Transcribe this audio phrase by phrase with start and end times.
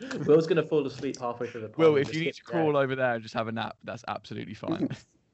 [0.26, 1.78] Will's gonna fall asleep halfway through the pod.
[1.78, 4.54] Will, if you need to crawl over there and just have a nap, that's absolutely
[4.54, 4.88] fine.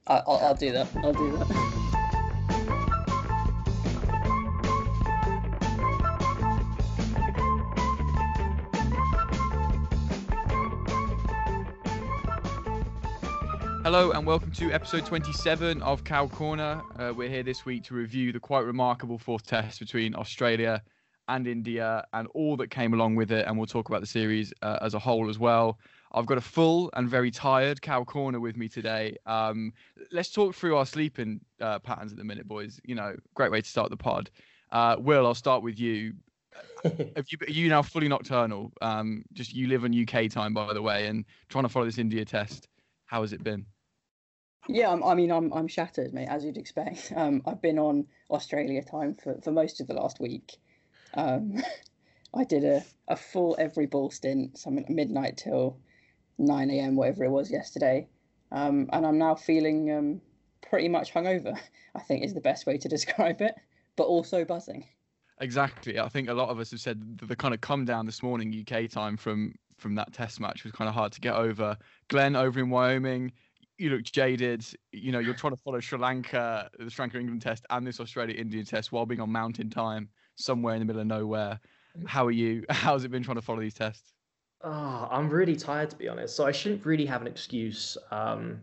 [0.09, 0.89] I- I'll, I'll do that.
[1.03, 2.57] I'll do that.
[13.83, 16.83] Hello and welcome to episode 27 of Cow Corner.
[16.99, 20.83] Uh, we're here this week to review the quite remarkable fourth test between Australia
[21.29, 23.47] and India and all that came along with it.
[23.47, 25.79] And we'll talk about the series uh, as a whole as well.
[26.13, 29.17] I've got a full and very tired Cow Corner with me today.
[29.27, 29.73] Um,
[30.13, 32.81] let's talk through our sleeping uh, patterns at the minute, boys.
[32.85, 34.31] You know, great way to start the pod.
[34.73, 36.15] Uh, Will, I'll start with you.
[36.85, 38.73] Have you, are you now fully nocturnal?
[38.81, 41.99] Um, just you live on UK time, by the way, and trying to follow this
[41.99, 42.69] India test.
[43.05, 43.67] How has it been?
[44.69, 47.13] Yeah, I'm, I mean, I'm I'm shattered, mate, as you'd expect.
[47.17, 50.57] Um, I've been on Australia time for, for most of the last week.
[51.17, 51.63] Um,
[52.35, 55.79] I did a, a full every ball stint, something at midnight till
[56.39, 58.09] 9 a.m., whatever it was yesterday.
[58.53, 60.21] Um, and I'm now feeling um,
[60.69, 61.59] pretty much hungover,
[61.95, 63.55] I think is the best way to describe it,
[63.97, 64.87] but also buzzing.
[65.41, 65.99] Exactly.
[65.99, 68.65] I think a lot of us have said the kind of come down this morning
[68.67, 71.77] UK time from from that test match was kind of hard to get over.
[72.09, 73.31] Glenn over in Wyoming,
[73.77, 74.65] you look jaded.
[74.93, 78.01] You know, you're trying to follow Sri Lanka, the Sri Lanka England test, and this
[78.01, 81.61] Australia Indian test while being on mountain time somewhere in the middle of nowhere.
[82.07, 82.65] How are you?
[82.71, 84.13] How's it been trying to follow these tests?
[84.63, 86.35] Oh, I'm really tired to be honest.
[86.37, 88.63] So I shouldn't really have an excuse um,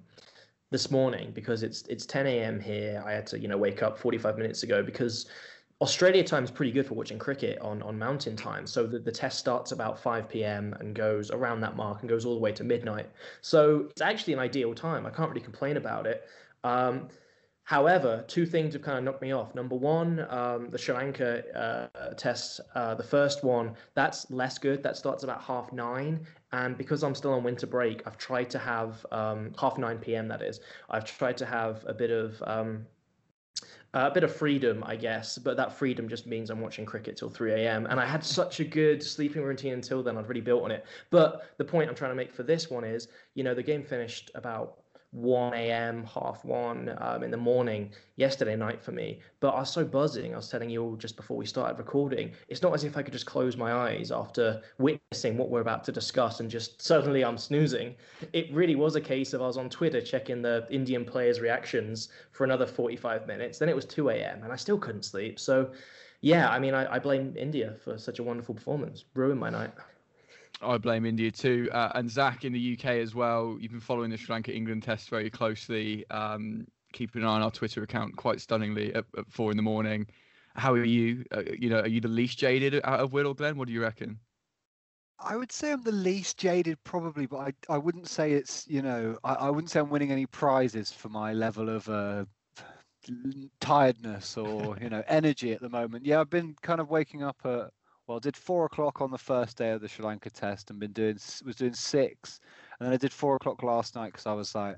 [0.71, 2.59] this morning because it's it's 10 a.m.
[2.59, 3.03] here.
[3.05, 5.27] I had to you know wake up 45 minutes ago because
[5.81, 8.67] Australia time is pretty good for watching cricket on on mountain time.
[8.67, 10.73] So the, the test starts about 5 p.m.
[10.79, 13.09] and goes around that mark and goes all the way to midnight.
[13.41, 15.05] So it's actually an ideal time.
[15.05, 16.27] I can't really complain about it.
[16.63, 17.09] Um,
[17.65, 19.55] However, two things have kind of knocked me off.
[19.55, 24.83] Number one, um, the Sri Lanka uh, test, uh, the first one, that's less good.
[24.83, 26.25] That starts about half nine.
[26.51, 30.27] And because I'm still on winter break, I've tried to have um, half 9 p.m.
[30.27, 30.59] That is,
[30.89, 32.85] I've tried to have a bit of um,
[33.93, 35.37] a bit of freedom, I guess.
[35.37, 37.85] But that freedom just means I'm watching cricket till 3 a.m.
[37.85, 40.17] And I had such a good sleeping routine until then.
[40.17, 40.85] I'd really built on it.
[41.11, 43.83] But the point I'm trying to make for this one is, you know, the game
[43.83, 44.82] finished about
[45.13, 49.19] 1 a.m., half one um, in the morning yesterday night for me.
[49.39, 50.33] But I was so buzzing.
[50.33, 52.31] I was telling you all just before we started recording.
[52.47, 55.83] It's not as if I could just close my eyes after witnessing what we're about
[55.85, 57.95] to discuss and just suddenly I'm snoozing.
[58.33, 62.09] It really was a case of I was on Twitter checking the Indian players' reactions
[62.31, 63.59] for another 45 minutes.
[63.59, 64.43] Then it was 2 a.m.
[64.43, 65.39] and I still couldn't sleep.
[65.39, 65.71] So,
[66.21, 69.05] yeah, I mean, I, I blame India for such a wonderful performance.
[69.13, 69.71] Ruined my night.
[70.63, 73.57] I blame India too, uh, and Zach in the UK as well.
[73.59, 77.41] You've been following the Sri Lanka England test very closely, um, keeping an eye on
[77.41, 80.07] our Twitter account quite stunningly at, at four in the morning.
[80.55, 81.25] How are you?
[81.31, 83.57] Uh, you know, are you the least jaded out of Will or Glenn?
[83.57, 84.19] What do you reckon?
[85.19, 88.81] I would say I'm the least jaded, probably, but I, I wouldn't say it's you
[88.81, 92.25] know I, I wouldn't say I'm winning any prizes for my level of uh,
[93.59, 96.05] tiredness or you know energy at the moment.
[96.05, 97.71] Yeah, I've been kind of waking up at
[98.07, 100.79] well, I did four o'clock on the first day of the Sri Lanka test and
[100.79, 102.39] been doing was doing six,
[102.79, 104.77] and then I did four o'clock last night because I was like,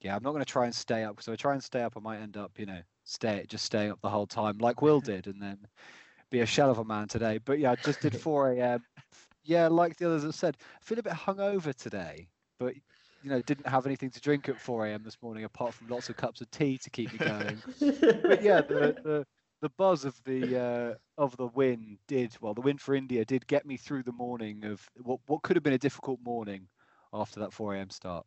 [0.00, 1.82] yeah, I'm not going to try and stay up because if I try and stay
[1.82, 4.82] up, I might end up you know stay just staying up the whole time like
[4.82, 5.58] Will did, and then
[6.30, 7.38] be a shell of a man today.
[7.44, 8.84] But yeah, I just did four a.m.
[9.44, 12.28] Yeah, like the others have said, I feel a bit hungover today,
[12.58, 12.74] but
[13.24, 15.02] you know, didn't have anything to drink at 4 a.m.
[15.02, 17.56] this morning apart from lots of cups of tea to keep me going.
[17.80, 19.26] but yeah, the, the
[19.64, 22.52] the buzz of the uh, of the win did well.
[22.52, 25.62] The win for India did get me through the morning of what what could have
[25.62, 26.68] been a difficult morning
[27.14, 27.88] after that 4 a.m.
[27.88, 28.26] start.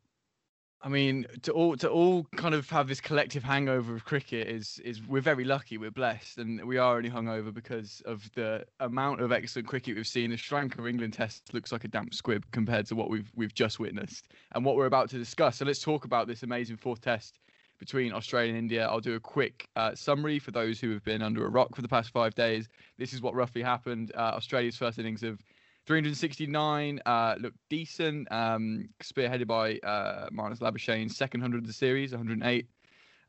[0.82, 4.80] I mean, to all to all kind of have this collective hangover of cricket is
[4.84, 9.20] is we're very lucky, we're blessed, and we are only hungover because of the amount
[9.20, 10.30] of excellent cricket we've seen.
[10.30, 13.78] The Sri England test looks like a damp squib compared to what we've we've just
[13.78, 14.26] witnessed
[14.56, 15.58] and what we're about to discuss.
[15.58, 17.38] So let's talk about this amazing fourth test
[17.78, 18.86] between Australia and India.
[18.86, 21.82] I'll do a quick uh, summary for those who have been under a rock for
[21.82, 22.68] the past five days.
[22.98, 24.12] This is what roughly happened.
[24.14, 25.40] Uh, Australia's first innings of
[25.86, 32.12] 369 uh, looked decent, um, spearheaded by uh, Marnus Labuschagne, second 100 of the series,
[32.12, 32.68] 108.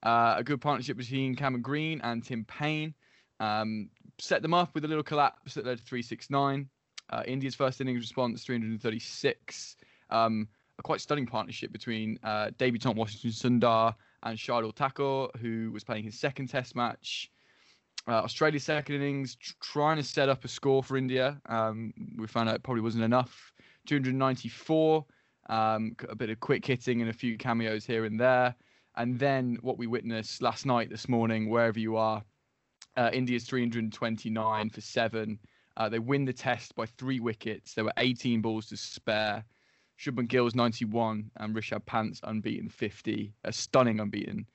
[0.02, 2.94] Uh, a good partnership between Cameron Green and Tim Paine.
[3.40, 6.68] Um, set them up with a little collapse that led to 369.
[7.10, 9.78] Uh, India's first innings response, 336.
[10.10, 10.48] Um,
[10.78, 16.04] a quite stunning partnership between uh, debutant Washington Sundar and Shardul Thakur, who was playing
[16.04, 17.32] his second test match.
[18.08, 21.40] Uh, Australia's second innings trying to set up a score for India.
[21.48, 23.54] Um, we found out it probably wasn't enough.
[23.88, 25.06] 294,
[25.50, 28.56] um, a bit of quick hitting and a few cameos here and there.
[28.96, 32.24] And then what we witnessed last night, this morning, wherever you are,
[32.98, 35.40] uh, India's 329 for seven.
[35.78, 37.74] Uh, they win the test by three wickets.
[37.74, 39.46] There were 18 balls to spare.
[40.00, 43.34] Shubman Gill's 91 and Rishabh Pant's unbeaten 50.
[43.44, 44.46] A stunning unbeaten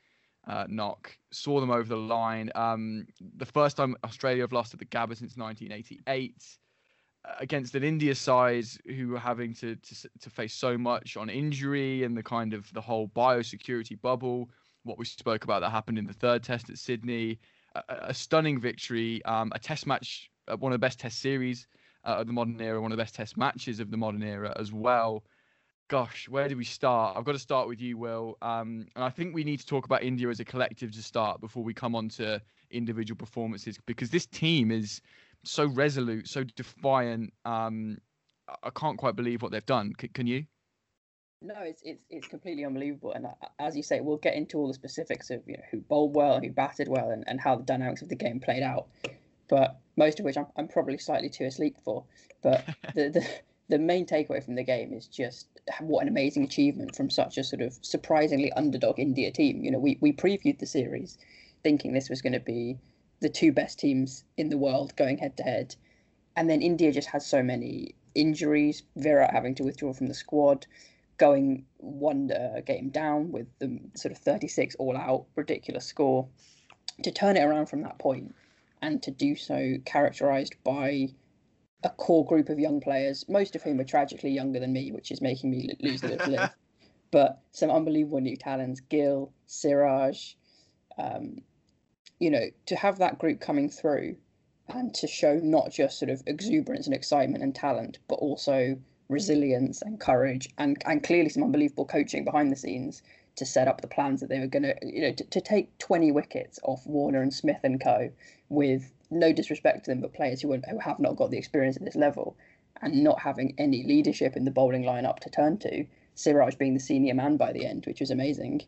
[0.46, 1.16] uh, knock.
[1.32, 2.50] Saw them over the line.
[2.54, 3.06] Um,
[3.36, 6.34] the first time Australia have lost at the Gabba since 1988
[7.26, 11.28] uh, against an India side who were having to, to to face so much on
[11.28, 14.48] injury and the kind of the whole biosecurity bubble.
[14.84, 17.38] What we spoke about that happened in the third test at Sydney.
[17.74, 19.22] A, a stunning victory.
[19.26, 21.66] Um, a test match, uh, one of the best test series
[22.04, 24.54] uh, of the modern era, one of the best test matches of the modern era
[24.58, 25.22] as well
[25.88, 27.16] gosh, where do we start?
[27.16, 28.36] I've got to start with you, Will.
[28.42, 31.40] Um, and I think we need to talk about India as a collective to start
[31.40, 32.40] before we come on to
[32.70, 35.00] individual performances because this team is
[35.44, 37.32] so resolute, so defiant.
[37.44, 37.98] Um,
[38.62, 39.92] I can't quite believe what they've done.
[40.00, 40.44] C- can you?
[41.42, 43.12] No, it's it's it's completely unbelievable.
[43.12, 45.80] And uh, as you say, we'll get into all the specifics of you know who
[45.80, 48.86] bowled well, who batted well, and, and how the dynamics of the game played out.
[49.48, 52.04] But most of which I'm, I'm probably slightly too asleep for.
[52.42, 52.64] But
[52.94, 53.28] the, the
[53.68, 55.48] the main takeaway from the game is just
[55.80, 59.64] what an amazing achievement from such a sort of surprisingly underdog India team.
[59.64, 61.16] You know, we, we previewed the series
[61.62, 62.76] thinking this was going to be
[63.20, 65.74] the two best teams in the world going head to head.
[66.36, 70.66] And then India just had so many injuries, Virat having to withdraw from the squad,
[71.16, 76.28] going one uh, game down with the sort of 36 all out, ridiculous score.
[77.02, 78.34] To turn it around from that point
[78.82, 81.08] and to do so characterized by
[81.84, 85.10] a core group of young players, most of whom are tragically younger than me, which
[85.10, 86.54] is making me lose a little live.
[87.10, 90.34] But some unbelievable new talents, Gill, Siraj,
[90.98, 91.42] um,
[92.18, 94.16] you know, to have that group coming through
[94.68, 98.78] and to show not just sort of exuberance and excitement and talent, but also
[99.08, 103.02] resilience and courage and, and clearly some unbelievable coaching behind the scenes
[103.36, 105.76] to set up the plans that they were going to, you know, to, to take
[105.78, 108.10] 20 wickets off Warner and Smith and co
[108.48, 111.84] with no disrespect to them, but players who, who have not got the experience at
[111.84, 112.36] this level
[112.82, 115.84] and not having any leadership in the bowling lineup to turn to.
[116.14, 118.62] Siraj being the senior man by the end, which was amazing,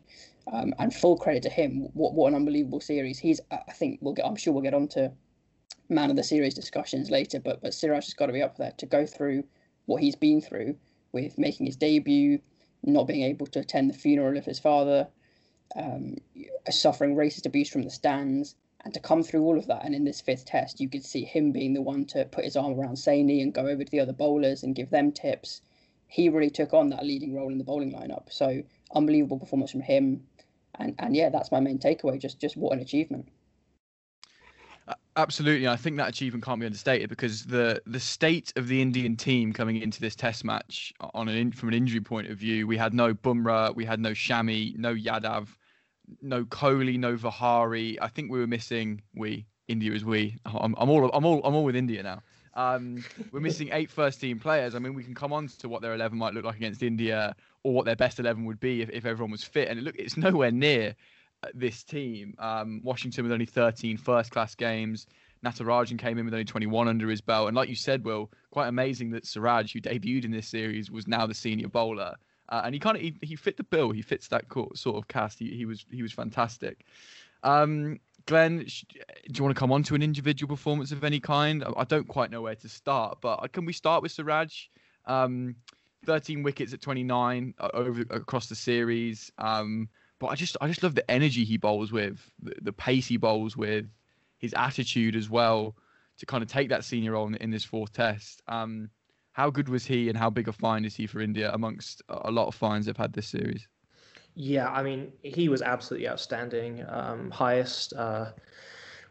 [0.51, 1.87] um, and full credit to him.
[1.93, 3.19] What what an unbelievable series!
[3.19, 4.25] He's I think we'll get.
[4.25, 5.11] I'm sure we'll get on to
[5.89, 8.73] man of the series discussions later, but but Siraj has got to be up there
[8.77, 9.45] to go through
[9.85, 10.75] what he's been through
[11.13, 12.39] with making his debut,
[12.83, 15.07] not being able to attend the funeral of his father,
[15.75, 16.17] um,
[16.69, 18.55] suffering racist abuse from the stands,
[18.87, 21.25] and to come through all of that, and in this fifth test, you could see
[21.25, 23.99] him being the one to put his arm around Saini and go over to the
[23.99, 25.59] other bowlers and give them tips.
[26.07, 28.31] He really took on that leading role in the bowling lineup.
[28.31, 28.63] So
[28.95, 30.23] unbelievable performance from him,
[30.75, 32.17] and and yeah, that's my main takeaway.
[32.17, 33.27] Just just what an achievement.
[35.17, 39.17] Absolutely, I think that achievement can't be understated because the the state of the Indian
[39.17, 42.77] team coming into this Test match on an from an injury point of view, we
[42.77, 45.49] had no Bumrah, we had no Shami, no Yadav,
[46.21, 47.97] no Kohli, no Vihari.
[48.01, 50.37] I think we were missing we India is we.
[50.45, 52.21] I'm, I'm all I'm all I'm all with India now.
[52.53, 54.73] Um, we're missing eight first team players.
[54.73, 57.35] I mean, we can come on to what their 11 might look like against India
[57.63, 59.67] or what their best 11 would be if, if everyone was fit.
[59.67, 60.95] And look, it's nowhere near
[61.43, 62.33] uh, this team.
[62.39, 65.05] Um, Washington with only 13 first class games.
[65.45, 67.47] Natarajan came in with only 21 under his belt.
[67.47, 71.07] And like you said, Will, quite amazing that Siraj, who debuted in this series, was
[71.07, 72.15] now the senior bowler
[72.49, 73.91] uh, and he kind of he, he fit the bill.
[73.91, 75.39] He fits that sort of cast.
[75.39, 76.85] He, he was he was fantastic.
[77.43, 78.65] Um, Glenn, do
[79.33, 81.63] you want to come on to an individual performance of any kind?
[81.77, 84.67] I don't quite know where to start, but uh, can we start with Siraj?
[85.05, 85.55] Um,
[86.05, 89.31] 13 wickets at 29 uh, over across the series.
[89.37, 89.89] Um,
[90.19, 93.17] but I just I just love the energy he bowls with, the, the, pace he
[93.17, 93.85] bowls with,
[94.39, 95.75] his attitude as well
[96.17, 98.41] to kind of take that senior role in, in this fourth test.
[98.47, 98.89] Um,
[99.37, 102.31] how good was he, and how big a find is he for India amongst a
[102.31, 103.67] lot of finds they've had this series?
[104.33, 106.83] Yeah, I mean, he was absolutely outstanding.
[106.89, 108.31] Um, highest uh,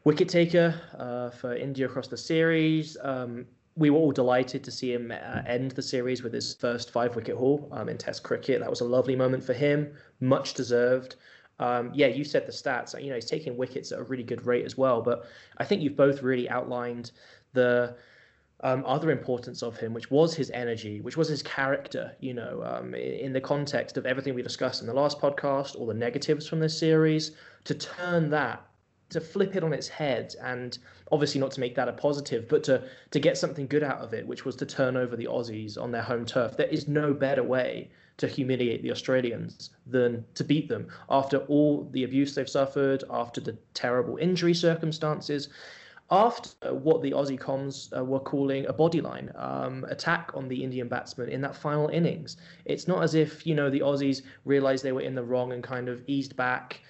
[0.02, 2.97] wicket taker uh, for India across the series.
[3.02, 6.90] Um, we were all delighted to see him uh, end the series with his first
[6.90, 8.59] five wicket haul um, in Test cricket.
[8.59, 11.14] That was a lovely moment for him, much deserved.
[11.61, 13.00] Um, yeah, you said the stats.
[13.00, 15.02] You know, he's taking wickets at a really good rate as well.
[15.02, 15.26] But
[15.59, 17.12] I think you've both really outlined
[17.52, 17.97] the
[18.60, 22.16] um, other importance of him, which was his energy, which was his character.
[22.20, 25.86] You know, um, in the context of everything we discussed in the last podcast, all
[25.86, 27.32] the negatives from this series,
[27.64, 28.66] to turn that
[29.08, 30.78] to flip it on its head and
[31.12, 34.12] obviously not to make that a positive but to to get something good out of
[34.12, 37.14] it which was to turn over the Aussies on their home turf there is no
[37.14, 42.48] better way to humiliate the Australians than to beat them after all the abuse they've
[42.48, 45.50] suffered after the terrible injury circumstances
[46.10, 50.88] after what the Aussie comms uh, were calling a bodyline um, attack on the Indian
[50.88, 52.36] batsman in that final innings.
[52.64, 55.62] It's not as if you know the Aussies realised they were in the wrong and
[55.62, 56.80] kind of eased back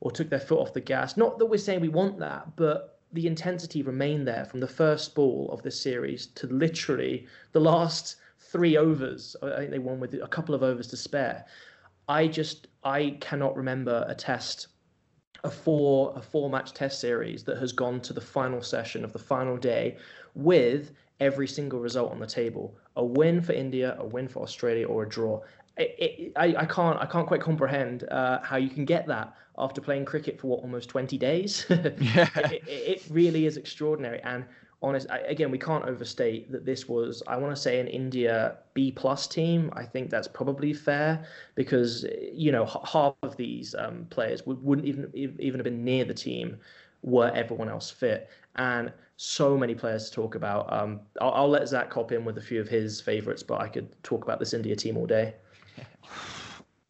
[0.00, 1.16] or took their foot off the gas.
[1.16, 5.14] Not that we're saying we want that, but the intensity remained there from the first
[5.14, 9.36] ball of this series to literally the last three overs.
[9.42, 11.44] I think they won with a couple of overs to spare.
[12.08, 14.68] I just I cannot remember a test,
[15.44, 19.12] a four a four match test series that has gone to the final session of
[19.12, 19.96] the final day
[20.34, 22.74] with every single result on the table.
[22.96, 25.40] A win for India, a win for Australia, or a draw.
[25.78, 29.34] It, it, I, I can't I can't quite comprehend uh, how you can get that
[29.58, 31.66] after playing cricket for what almost 20 days.
[31.70, 32.28] yeah.
[32.36, 34.20] it, it, really is extraordinary.
[34.22, 34.44] And
[34.82, 38.90] honest, again, we can't overstate that this was, I want to say, an India B
[38.92, 39.70] plus team.
[39.74, 41.24] I think that's probably fair
[41.54, 46.04] because you know half of these um, players would, wouldn't even even have been near
[46.04, 46.58] the team
[47.02, 48.30] were everyone else fit.
[48.56, 50.72] And so many players to talk about.
[50.72, 53.68] Um, I'll, I'll let Zach cop in with a few of his favourites, but I
[53.68, 55.34] could talk about this India team all day.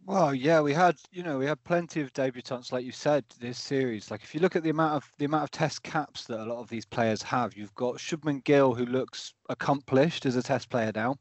[0.04, 3.58] Well, yeah, we had, you know, we had plenty of debutants, like you said, this
[3.58, 4.10] series.
[4.10, 6.44] Like if you look at the amount of the amount of Test caps that a
[6.44, 10.70] lot of these players have, you've got Shubman Gill, who looks accomplished as a Test
[10.70, 11.16] player now.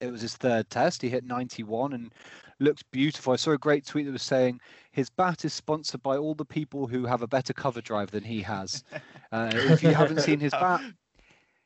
[0.00, 1.02] It was his third Test.
[1.02, 2.14] He hit 91 and
[2.60, 3.32] looked beautiful.
[3.32, 4.60] I saw a great tweet that was saying
[4.92, 8.24] his bat is sponsored by all the people who have a better cover drive than
[8.24, 8.84] he has.
[9.32, 10.80] Uh, if you haven't seen his bat,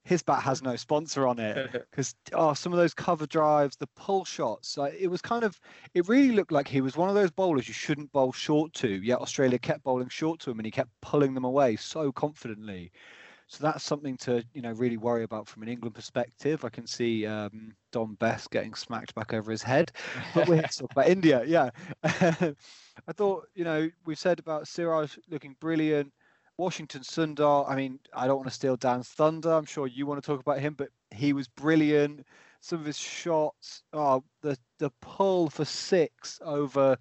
[0.05, 1.87] his bat has no sponsor on it.
[1.91, 5.59] Because oh some of those cover drives the pull shots like, it was kind of
[5.95, 8.89] it really looked like he was one of those bowlers you shouldn't bowl short to
[8.89, 12.93] yet australia kept bowling short to him and he kept pulling them away so confidently.
[13.47, 16.65] So that's something to you know really worry about from an england perspective.
[16.65, 19.93] I can see um, dom bess getting smacked back over his head
[20.35, 21.71] but we're talk about india yeah.
[22.05, 26.13] I thought you know we've said about siraj looking brilliant
[26.57, 29.53] Washington Sundar, I mean, I don't want to steal Dan's thunder.
[29.53, 32.27] I'm sure you want to talk about him, but he was brilliant.
[32.61, 36.97] Some of his shots, oh, the the pull for six over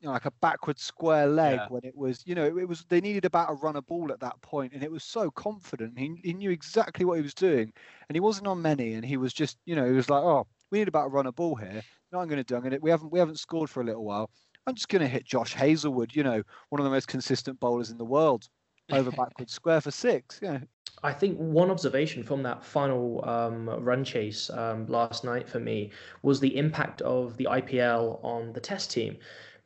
[0.00, 1.66] you know, like a backward square leg yeah.
[1.68, 4.20] when it was, you know, it was they needed about a run a ball at
[4.20, 5.98] that point, and it was so confident.
[5.98, 7.72] He he knew exactly what he was doing,
[8.08, 10.46] and he wasn't on many, and he was just, you know, he was like, oh,
[10.70, 11.82] we need about a run a ball here.
[12.12, 12.54] No, I'm going to do.
[12.54, 12.78] I'm going to.
[12.80, 14.28] We haven't we haven't scored for a little while.
[14.66, 17.90] I'm just going to hit Josh Hazlewood, you know, one of the most consistent bowlers
[17.90, 18.48] in the world
[18.90, 20.38] over backward square for six.
[20.42, 20.60] Yeah.
[21.02, 25.90] I think one observation from that final um, run chase um, last night for me
[26.22, 29.16] was the impact of the IPL on the test team.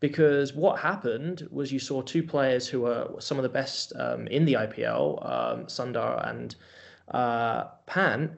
[0.00, 4.26] Because what happened was you saw two players who were some of the best um,
[4.28, 6.54] in the IPL, um, Sundar and
[7.08, 8.32] uh, Pant,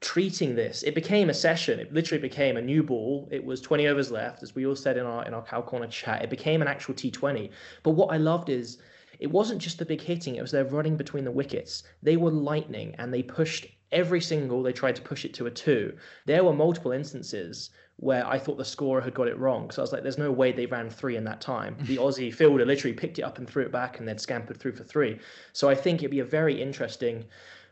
[0.00, 0.82] treating this.
[0.82, 1.80] It became a session.
[1.80, 3.28] It literally became a new ball.
[3.30, 5.86] It was 20 overs left, as we all said in our in our Cow Corner
[5.86, 6.22] chat.
[6.22, 7.50] It became an actual T20.
[7.82, 8.78] But what I loved is
[9.18, 11.82] it wasn't just the big hitting, it was their running between the wickets.
[12.02, 15.50] They were lightning and they pushed every single, they tried to push it to a
[15.50, 15.96] two.
[16.26, 19.70] There were multiple instances where I thought the scorer had got it wrong.
[19.70, 21.76] So I was like, there's no way they ran three in that time.
[21.82, 24.72] The Aussie fielder literally picked it up and threw it back and then scampered through
[24.72, 25.18] for three.
[25.52, 27.24] So I think it'd be a very interesting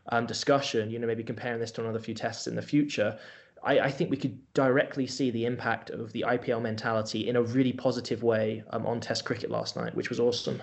[0.09, 3.17] um, discussion, you know, maybe comparing this to another few tests in the future.
[3.63, 7.41] I, I, think we could directly see the impact of the IPL mentality in a
[7.41, 10.61] really positive way um, on Test cricket last night, which was awesome.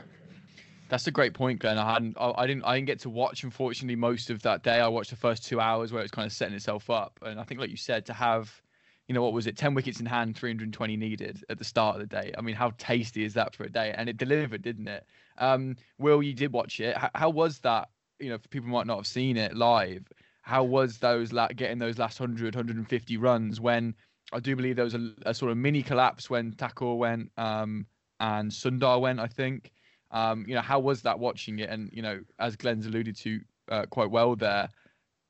[0.92, 1.78] That's a great point, Glenn.
[1.78, 4.78] I hadn't, I, didn't, I didn't get to watch unfortunately most of that day.
[4.78, 7.40] I watched the first two hours where it was kind of setting itself up, and
[7.40, 8.61] I think, like you said, to have,
[9.08, 12.02] you know, what was it, ten wickets in hand, 320 needed at the start of
[12.02, 12.34] the day.
[12.37, 13.94] I mean, how tasty is that for a day?
[13.96, 15.06] And it delivered, didn't it?
[15.38, 16.94] Um, Will, you did watch it.
[16.94, 17.88] How, how was that?
[18.20, 20.06] You know, people might not have seen it live,
[20.42, 23.94] how was those la- getting those last 100, 150 runs when
[24.30, 27.87] I do believe there was a, a sort of mini collapse when Thakur went um,
[28.20, 29.72] and Sundar went, I think.
[30.12, 31.71] Um, you know, how was that watching it?
[31.71, 33.40] And you know, as Glenn's alluded to
[33.71, 34.69] uh, quite well there,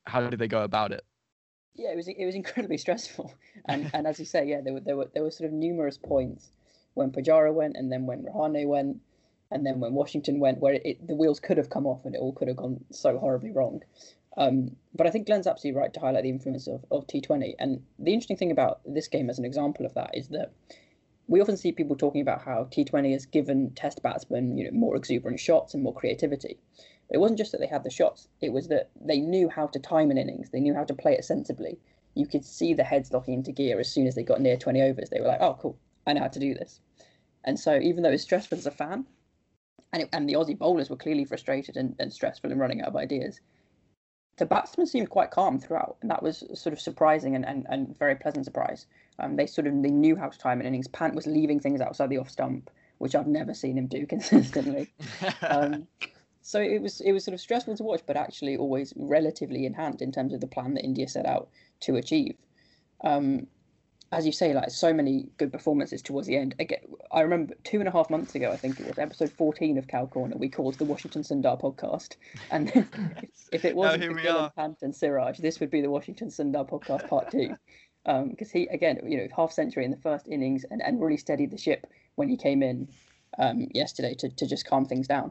[0.07, 1.05] how did they go about it?
[1.75, 3.33] Yeah, it was it was incredibly stressful,
[3.67, 5.97] and and as you say, yeah, there were there were there were sort of numerous
[5.97, 6.51] points
[6.95, 9.01] when Pujara went, and then when Rahane went,
[9.51, 12.19] and then when Washington went, where it, the wheels could have come off and it
[12.19, 13.83] all could have gone so horribly wrong.
[14.37, 17.55] Um, but I think Glenn's absolutely right to highlight the influence of, of T20.
[17.59, 20.53] And the interesting thing about this game as an example of that is that
[21.33, 24.97] we often see people talking about how T20 has given test batsmen, you know, more
[24.97, 26.59] exuberant shots and more creativity.
[27.09, 29.67] But it wasn't just that they had the shots, it was that they knew how
[29.69, 31.79] to time an innings, they knew how to play it sensibly.
[32.15, 34.83] You could see the heads locking into gear as soon as they got near 20
[34.83, 35.09] overs.
[35.09, 36.81] They were like, oh, cool, I know how to do this.
[37.45, 39.07] And so, even though it's stressful as a fan,
[39.95, 42.89] and, it, and the Aussie bowlers were clearly frustrated and, and stressful and running out
[42.89, 43.41] of ideas,
[44.37, 47.99] the batsmen seemed quite calm throughout, and that was sort of surprising and, and, and
[47.99, 48.87] very pleasant surprise.
[49.19, 50.89] Um, they sort of they knew how to time an innings.
[50.89, 54.93] Pant was leaving things outside the off stump, which I've never seen him do consistently.
[55.43, 55.87] um,
[56.43, 59.75] so it was it was sort of stressful to watch, but actually always relatively in
[59.75, 61.49] hand in terms of the plan that India set out
[61.81, 62.37] to achieve.
[63.05, 63.47] Um,
[64.13, 66.55] as you say, like so many good performances towards the end.
[66.59, 69.79] Again, I remember two and a half months ago, I think it was episode 14
[69.79, 72.17] of Cow Corner, we called the Washington Sundar podcast.
[72.51, 72.69] And
[73.53, 77.09] if it wasn't for Gill Pant and Siraj, this would be the Washington Sundar podcast
[77.09, 77.57] part two.
[78.05, 81.17] Because um, he, again, you know, half century in the first innings and, and really
[81.17, 82.89] steadied the ship when he came in
[83.39, 85.31] um, yesterday to, to just calm things down.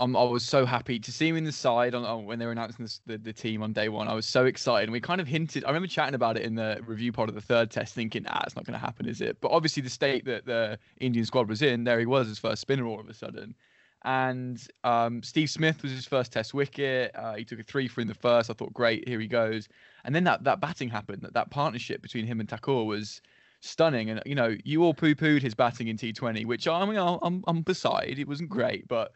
[0.00, 2.46] Um, I was so happy to see him in the side on, on when they
[2.46, 4.08] were announcing this, the, the team on day one.
[4.08, 4.84] I was so excited.
[4.84, 7.34] And we kind of hinted, I remember chatting about it in the review part of
[7.34, 9.36] the third test, thinking, ah, it's not going to happen, is it?
[9.42, 12.62] But obviously, the state that the Indian squad was in, there he was, his first
[12.62, 13.54] spinner all of a sudden.
[14.02, 17.14] And um, Steve Smith was his first test wicket.
[17.14, 18.48] Uh, he took a three for in the first.
[18.48, 19.68] I thought, great, here he goes.
[20.04, 21.22] And then that, that batting happened.
[21.22, 23.20] That, that partnership between him and Thakur was
[23.60, 24.10] stunning.
[24.10, 27.44] And, you know, you all poo pooed his batting in T20, which I mean, I'm,
[27.46, 28.18] I'm beside.
[28.18, 29.12] It wasn't great, but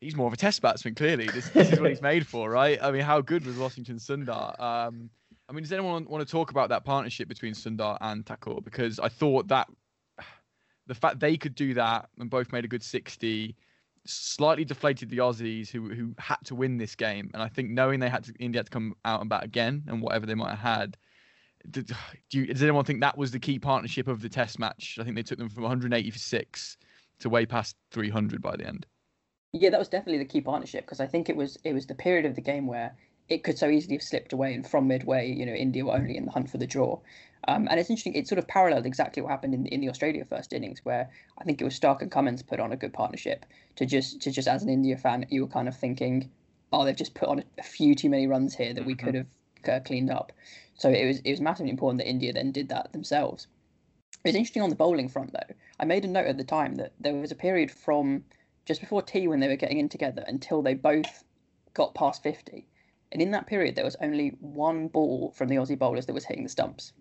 [0.00, 0.94] he's more of a test batsman.
[0.94, 2.78] Clearly, this, this is what he's made for, right?
[2.82, 4.58] I mean, how good was Washington Sundar?
[4.60, 5.10] Um,
[5.48, 8.60] I mean, does anyone want to talk about that partnership between Sundar and Thakur?
[8.62, 9.68] Because I thought that
[10.86, 13.56] the fact they could do that and both made a good 60
[14.08, 17.30] slightly deflated the Aussies who who had to win this game.
[17.34, 19.84] And I think knowing they had to India had to come out and bat again
[19.86, 20.96] and whatever they might have had.
[21.70, 21.88] Did,
[22.30, 24.98] do you, does anyone think that was the key partnership of the test match?
[25.00, 26.76] I think they took them from 186
[27.20, 28.86] to way past 300 by the end.
[29.52, 31.94] Yeah, that was definitely the key partnership because I think it was it was the
[31.94, 32.94] period of the game where
[33.28, 36.16] it could so easily have slipped away, and from midway, you know, India were only
[36.16, 36.98] in the hunt for the draw.
[37.46, 40.24] Um, and it's interesting; it sort of paralleled exactly what happened in in the Australia
[40.24, 43.46] first innings, where I think it was Starc and Cummins put on a good partnership.
[43.76, 46.30] To just to just as an India fan, you were kind of thinking,
[46.72, 49.04] oh, they've just put on a, a few too many runs here that we mm-hmm.
[49.06, 49.26] could have
[49.68, 50.32] uh, cleaned up.
[50.74, 53.46] So it was it was massively important that India then did that themselves.
[54.24, 55.54] It was interesting on the bowling front though.
[55.78, 58.24] I made a note at the time that there was a period from
[58.64, 61.24] just before tea when they were getting in together until they both
[61.74, 62.66] got past 50.
[63.10, 66.26] And in that period, there was only one ball from the Aussie bowlers that was
[66.26, 66.92] hitting the stumps.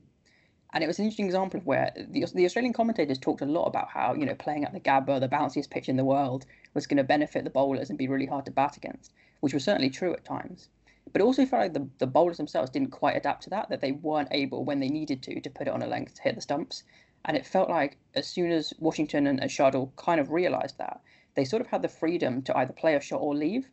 [0.74, 3.66] And it was an interesting example of where the, the Australian commentators talked a lot
[3.66, 6.88] about how, you know, playing at the Gabba, the bounciest pitch in the world, was
[6.88, 9.90] going to benefit the bowlers and be really hard to bat against, which was certainly
[9.90, 10.70] true at times.
[11.12, 13.80] But it also felt like the, the bowlers themselves didn't quite adapt to that, that
[13.80, 16.36] they weren't able, when they needed to, to put it on a length to hit
[16.36, 16.84] the stumps.
[17.26, 21.02] And it felt like as soon as Washington and, and Shardul kind of realised that,
[21.36, 23.70] they sort of had the freedom to either play a shot or leave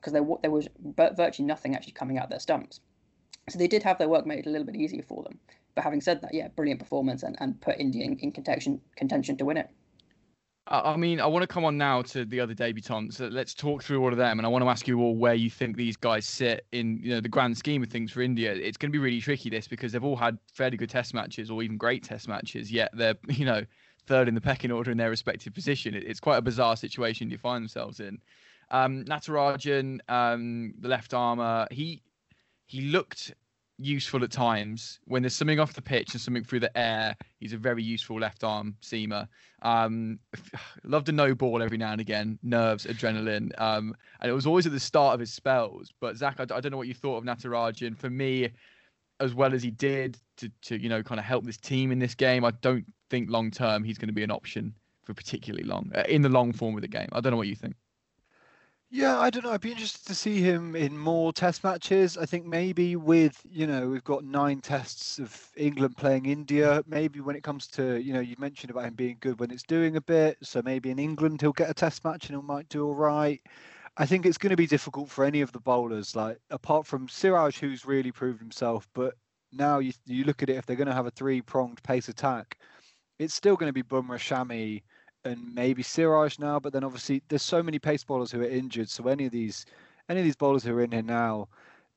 [0.00, 0.68] because there, there was
[1.16, 2.80] virtually nothing actually coming out of their stumps.
[3.48, 5.38] So they did have their work made a little bit easier for them.
[5.74, 9.36] But having said that, yeah, brilliant performance and, and put India in, in contention contention
[9.38, 9.70] to win it.
[10.70, 13.20] I mean, I want to come on now to the other debutants.
[13.32, 15.48] Let's talk through all of them, and I want to ask you all where you
[15.48, 18.52] think these guys sit in, you know, the grand scheme of things for India.
[18.52, 21.50] It's going to be really tricky this because they've all had fairly good Test matches
[21.50, 23.64] or even great Test matches, yet they're, you know,
[24.06, 25.94] third in the pecking order in their respective position.
[25.94, 28.18] It's quite a bizarre situation you find themselves in.
[28.70, 32.02] Um, Natarajan, um, the left armour, he
[32.66, 33.32] he looked
[33.78, 37.16] useful at times when there's something off the pitch and something through the air.
[37.38, 39.28] He's a very useful left arm seamer.
[39.62, 40.18] Um,
[40.84, 44.66] loved a no ball every now and again, nerves, adrenaline, um, and it was always
[44.66, 45.92] at the start of his spells.
[46.00, 47.96] But Zach, I, I don't know what you thought of Natarajan.
[47.96, 48.50] For me,
[49.20, 51.98] as well as he did to, to you know kind of help this team in
[51.98, 55.64] this game, I don't think long term he's going to be an option for particularly
[55.64, 57.08] long uh, in the long form of the game.
[57.12, 57.74] I don't know what you think.
[58.90, 59.50] Yeah, I don't know.
[59.52, 62.16] I'd be interested to see him in more test matches.
[62.16, 66.82] I think maybe with, you know, we've got nine tests of England playing India.
[66.86, 69.62] Maybe when it comes to, you know, you mentioned about him being good when it's
[69.62, 70.38] doing a bit.
[70.42, 73.42] So maybe in England he'll get a test match and he might do all right.
[73.98, 77.08] I think it's going to be difficult for any of the bowlers, like apart from
[77.08, 78.88] Siraj, who's really proved himself.
[78.94, 79.14] But
[79.52, 82.08] now you you look at it, if they're going to have a three pronged pace
[82.08, 82.58] attack,
[83.18, 84.82] it's still going to be Bumrah, Shami,
[85.24, 86.58] and maybe Siraj now.
[86.58, 88.88] But then obviously there's so many pace bowlers who are injured.
[88.88, 89.66] So any of these
[90.08, 91.48] any of these bowlers who are in here now,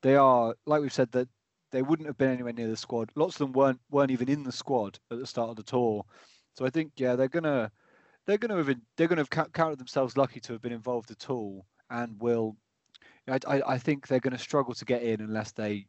[0.02, 1.28] they are like we've said that
[1.70, 3.10] they wouldn't have been anywhere near the squad.
[3.14, 6.04] Lots of them weren't weren't even in the squad at the start of the tour.
[6.54, 7.72] So I think yeah, they're gonna
[8.26, 11.66] they're gonna have they're gonna have counted themselves lucky to have been involved at all,
[11.90, 12.56] and will.
[13.28, 15.86] I, I, I think they're to struggle to get in unless they.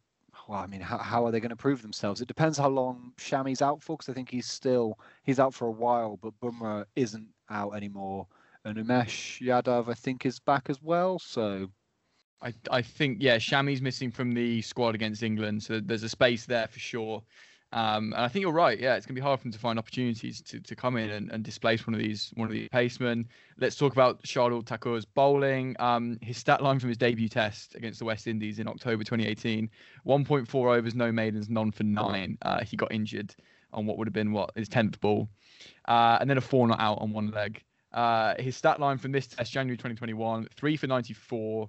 [0.47, 2.19] Well, I mean, how, how are they going to prove themselves?
[2.21, 5.67] It depends how long Shami's out for, because I think he's still he's out for
[5.67, 8.27] a while, but Bumrah isn't out anymore,
[8.65, 11.19] and Umesh Yadav I think is back as well.
[11.19, 11.69] So
[12.41, 16.45] I, I think yeah, Shami's missing from the squad against England, so there's a space
[16.45, 17.23] there for sure.
[17.73, 18.79] Um, and I think you're right.
[18.79, 21.31] Yeah, it's gonna be hard for them to find opportunities to, to come in and,
[21.31, 23.27] and displace one of these one of these pacemen.
[23.57, 25.75] Let's talk about Shardul Thakur's bowling.
[25.79, 29.69] Um, his stat line from his debut test against the West Indies in October 2018:
[30.05, 32.37] 1.4 overs, no maidens, none for nine.
[32.43, 33.35] Uh, he got injured
[33.73, 35.27] on what would have been what his 10th ball,
[35.87, 37.63] uh, and then a four not out on one leg.
[37.91, 41.67] Uh, his stat line from this test, January 2021: three for 94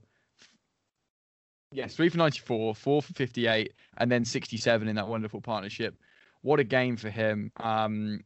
[1.74, 5.96] Yes, three for 94, four for 58, and then 67 in that wonderful partnership.
[6.42, 7.50] What a game for him.
[7.56, 8.20] Um,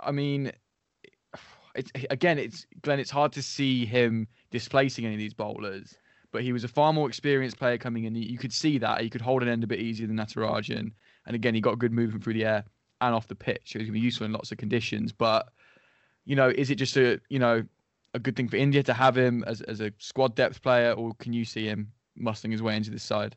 [0.00, 0.52] I mean,
[1.74, 2.98] it's again, it's Glenn.
[2.98, 5.94] It's hard to see him displacing any of these bowlers,
[6.32, 8.14] but he was a far more experienced player coming in.
[8.14, 10.90] You could see that he could hold an end a bit easier than Natarajan,
[11.26, 12.64] and again, he got good movement through the air
[13.02, 13.74] and off the pitch.
[13.74, 15.12] It was going to be useful in lots of conditions.
[15.12, 15.50] But
[16.24, 17.64] you know, is it just a you know
[18.14, 21.12] a good thing for India to have him as as a squad depth player, or
[21.18, 23.36] can you see him muscling his way into this side?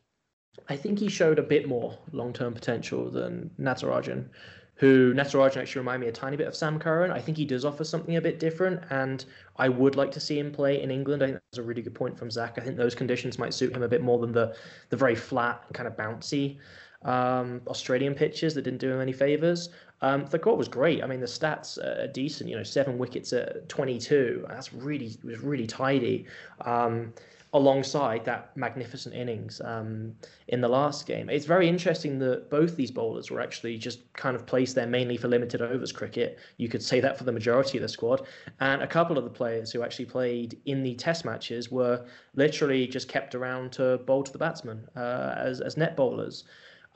[0.68, 4.28] I think he showed a bit more long term potential than Natarajan,
[4.74, 7.10] who Natarajan actually reminded me a tiny bit of Sam Curran.
[7.10, 9.24] I think he does offer something a bit different, and
[9.56, 11.22] I would like to see him play in England.
[11.22, 12.58] I think that's a really good point from Zach.
[12.58, 14.56] I think those conditions might suit him a bit more than the
[14.88, 16.58] the very flat and kind of bouncy
[17.02, 19.70] um, Australian pitches that didn't do him any favors.
[20.00, 21.02] Um, the goal was great.
[21.02, 22.48] I mean, the stats are decent.
[22.48, 24.46] You know, seven wickets at 22.
[24.48, 26.26] That's really was really tidy.
[26.64, 27.12] Um,
[27.54, 30.14] alongside that magnificent innings um,
[30.48, 31.30] in the last game.
[31.30, 35.16] It's very interesting that both these bowlers were actually just kind of placed there mainly
[35.16, 36.38] for limited overs cricket.
[36.58, 38.26] You could say that for the majority of the squad.
[38.60, 42.86] And a couple of the players who actually played in the test matches were literally
[42.86, 46.44] just kept around to bowl to the batsmen uh, as, as net bowlers.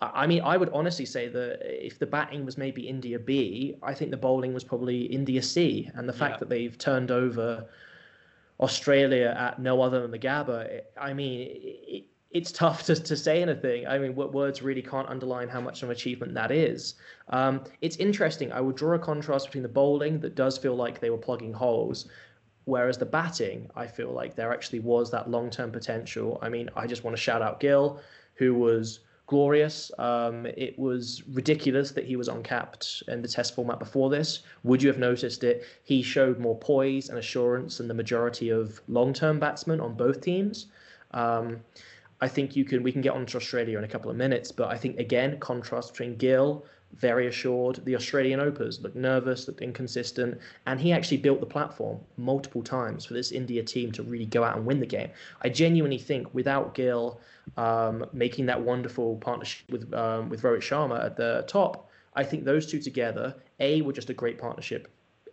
[0.02, 3.94] I mean, I would honestly say that if the batting was maybe India B, I
[3.94, 5.88] think the bowling was probably India C.
[5.94, 6.38] And the fact yeah.
[6.40, 7.68] that they've turned over
[8.62, 13.42] Australia at no other than the Gabba, I mean, it, it's tough to, to say
[13.42, 13.86] anything.
[13.86, 16.94] I mean, words really can't underline how much of an achievement that is.
[17.28, 18.52] Um, it's interesting.
[18.52, 21.52] I would draw a contrast between the bowling that does feel like they were plugging
[21.52, 22.08] holes,
[22.64, 26.38] whereas the batting, I feel like there actually was that long term potential.
[26.40, 28.00] I mean, I just want to shout out Gill,
[28.34, 29.90] who was glorious.
[29.98, 34.40] Um, it was ridiculous that he was uncapped in the test format before this.
[34.64, 35.64] Would you have noticed it?
[35.84, 40.66] He showed more poise and assurance than the majority of long-term batsmen on both teams.
[41.12, 41.60] Um,
[42.20, 44.52] I think you can we can get on to Australia in a couple of minutes,
[44.52, 46.64] but I think again contrast between Gill
[46.96, 47.84] very assured.
[47.84, 53.04] The Australian Opers looked nervous, looked inconsistent, and he actually built the platform multiple times
[53.04, 55.10] for this India team to really go out and win the game.
[55.42, 57.20] I genuinely think without Gill
[57.56, 62.44] um, making that wonderful partnership with um, with Rohit Sharma at the top, I think
[62.44, 64.88] those two together, A, were just a great partnership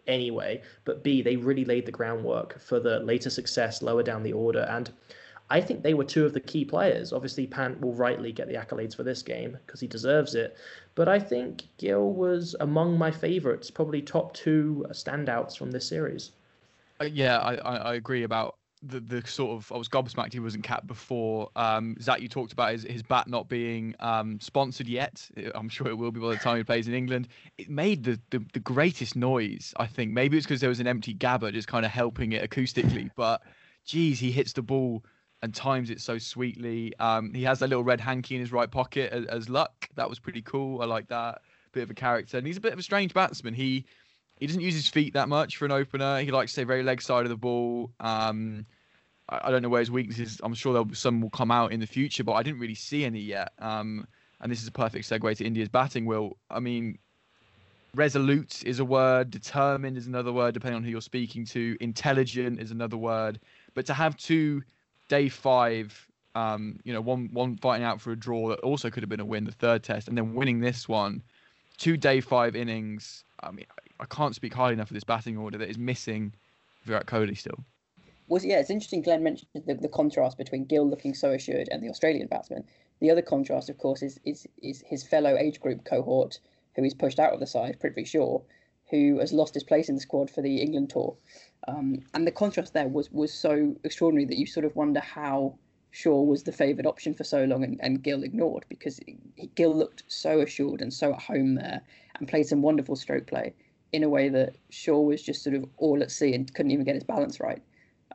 [0.07, 4.33] anyway, but B, they really laid the groundwork for the later success lower down the
[4.33, 4.61] order.
[4.61, 4.91] And
[5.49, 7.11] I think they were two of the key players.
[7.11, 10.57] Obviously, Pant will rightly get the accolades for this game because he deserves it.
[10.95, 16.31] But I think Gill was among my favourites, probably top two standouts from this series.
[17.01, 20.63] Uh, yeah, I, I agree about the the sort of I was gobsmacked he wasn't
[20.63, 21.49] capped before.
[21.55, 25.27] Um, Zach, you talked about his, his bat not being um, sponsored yet.
[25.55, 27.27] I'm sure it will be by the time he plays in England.
[27.57, 29.73] It made the, the, the greatest noise.
[29.77, 32.49] I think maybe it's because there was an empty Gabba just kind of helping it
[32.49, 33.09] acoustically.
[33.15, 33.41] But
[33.85, 35.03] geez, he hits the ball
[35.41, 36.93] and times it so sweetly.
[36.99, 39.89] Um, he has a little red hanky in his right pocket as, as, luck.
[39.95, 40.81] That was pretty cool.
[40.81, 41.41] I like that.
[41.71, 43.53] Bit of a character, and he's a bit of a strange batsman.
[43.53, 43.85] He
[44.39, 46.21] he doesn't use his feet that much for an opener.
[46.21, 47.91] He likes to stay very leg side of the ball.
[47.99, 48.65] Um,
[49.27, 50.41] I, I, don't know where his weaknesses.
[50.41, 53.05] I'm sure there'll some will come out in the future, but I didn't really see
[53.05, 53.51] any yet.
[53.59, 54.07] Um,
[54.41, 56.05] and this is a perfect segue to India's batting.
[56.05, 56.97] Will I mean,
[57.93, 61.77] resolute is a word, determined is another word, depending on who you're speaking to.
[61.79, 63.39] Intelligent is another word.
[63.73, 64.63] But to have two
[65.09, 69.03] day five, um, you know, one one fighting out for a draw that also could
[69.03, 71.21] have been a win, the third test, and then winning this one,
[71.77, 73.25] two day five innings.
[73.41, 73.65] I mean,
[73.99, 76.33] I can't speak highly enough of this batting order that is missing
[76.83, 77.65] Virat Kohli still.
[78.29, 79.01] Was yeah, it's interesting.
[79.01, 82.63] Glenn mentioned the, the contrast between Gill looking so assured and the Australian batsman.
[83.01, 86.39] The other contrast, of course, is is is his fellow age group cohort,
[86.75, 88.41] who he's pushed out of the side, Prithvi Shaw,
[88.89, 91.15] who has lost his place in the squad for the England tour.
[91.67, 95.55] Um, and the contrast there was was so extraordinary that you sort of wonder how
[95.91, 98.99] Shaw was the favoured option for so long and, and Gill ignored because
[99.55, 101.81] Gill looked so assured and so at home there
[102.17, 103.53] and played some wonderful stroke play.
[103.91, 106.85] in a way that Shaw was just sort of all at sea and couldn't even
[106.85, 107.61] get his balance right.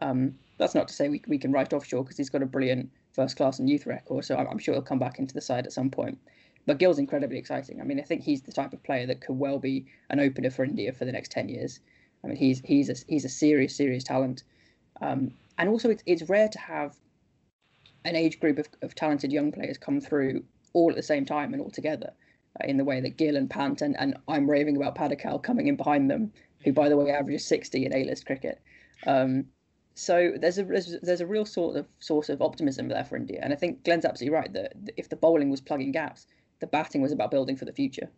[0.00, 2.46] Um, that's not to say we, we can write off Shaw because he's got a
[2.46, 5.40] brilliant first class and youth record, so I'm, I'm, sure he'll come back into the
[5.40, 6.18] side at some point.
[6.66, 7.80] But Gill's incredibly exciting.
[7.80, 10.50] I mean, I think he's the type of player that could well be an opener
[10.50, 11.80] for India for the next 10 years.
[12.22, 14.44] I mean, he's he's a, he's a serious, serious talent.
[15.02, 16.96] Um, and also, it's, it's rare to have
[18.04, 21.52] an age group of, of talented young players come through all at the same time
[21.52, 22.12] and all together
[22.60, 25.66] uh, in the way that Gill and Pant and, and I'm raving about Padikkal coming
[25.66, 26.32] in behind them,
[26.64, 28.60] who, by the way, averages 60 in A-list cricket.
[29.06, 29.46] Um,
[29.94, 33.38] so there's a there's, there's a real sort of source of optimism there for India,
[33.42, 36.26] and I think Glenn's absolutely right that if the bowling was plugging gaps,
[36.60, 38.08] the batting was about building for the future.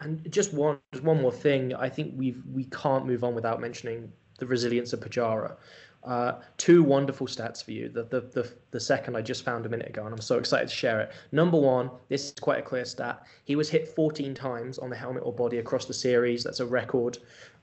[0.00, 3.60] And just one just one more thing, I think we've we can't move on without
[3.60, 5.56] mentioning the resilience of Pujara.
[6.04, 7.88] Uh, two wonderful stats for you.
[7.88, 10.68] The, the the the second I just found a minute ago, and I'm so excited
[10.68, 11.12] to share it.
[11.32, 13.24] Number one, this is quite a clear stat.
[13.44, 16.44] He was hit 14 times on the helmet or body across the series.
[16.44, 17.18] That's a record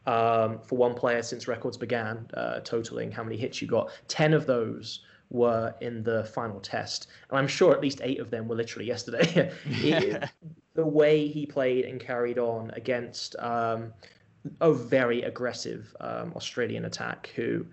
[0.05, 3.91] um, for one player since records began, uh, totaling how many hits you got.
[4.07, 5.01] 10 of those
[5.33, 8.87] were in the final test, and I'm sure at least eight of them were literally
[8.87, 9.51] yesterday.
[9.65, 10.29] it,
[10.75, 13.93] the way he played and carried on against um,
[14.61, 17.65] a very aggressive um, Australian attack, who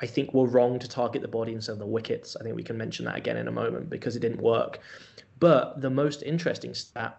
[0.00, 2.36] I think were wrong to target the body instead of the wickets.
[2.38, 4.80] I think we can mention that again in a moment because it didn't work.
[5.40, 7.18] But the most interesting stat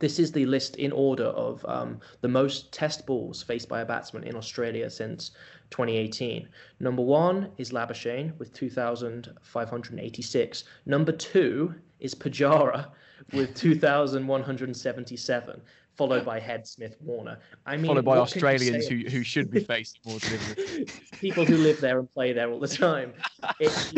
[0.00, 3.84] this is the list in order of um, the most test balls faced by a
[3.84, 5.32] batsman in Australia since
[5.70, 6.48] 2018.
[6.80, 10.64] Number one is Labuschagne with 2,586.
[10.86, 12.88] Number two is Pujara
[13.32, 15.60] with 2,177,
[15.94, 17.38] followed by Head Smith Warner.
[17.66, 20.86] I mean, followed by Australians who, who should be facing more delivery.
[21.20, 23.12] People who live there and play there all the time.
[23.60, 23.92] It's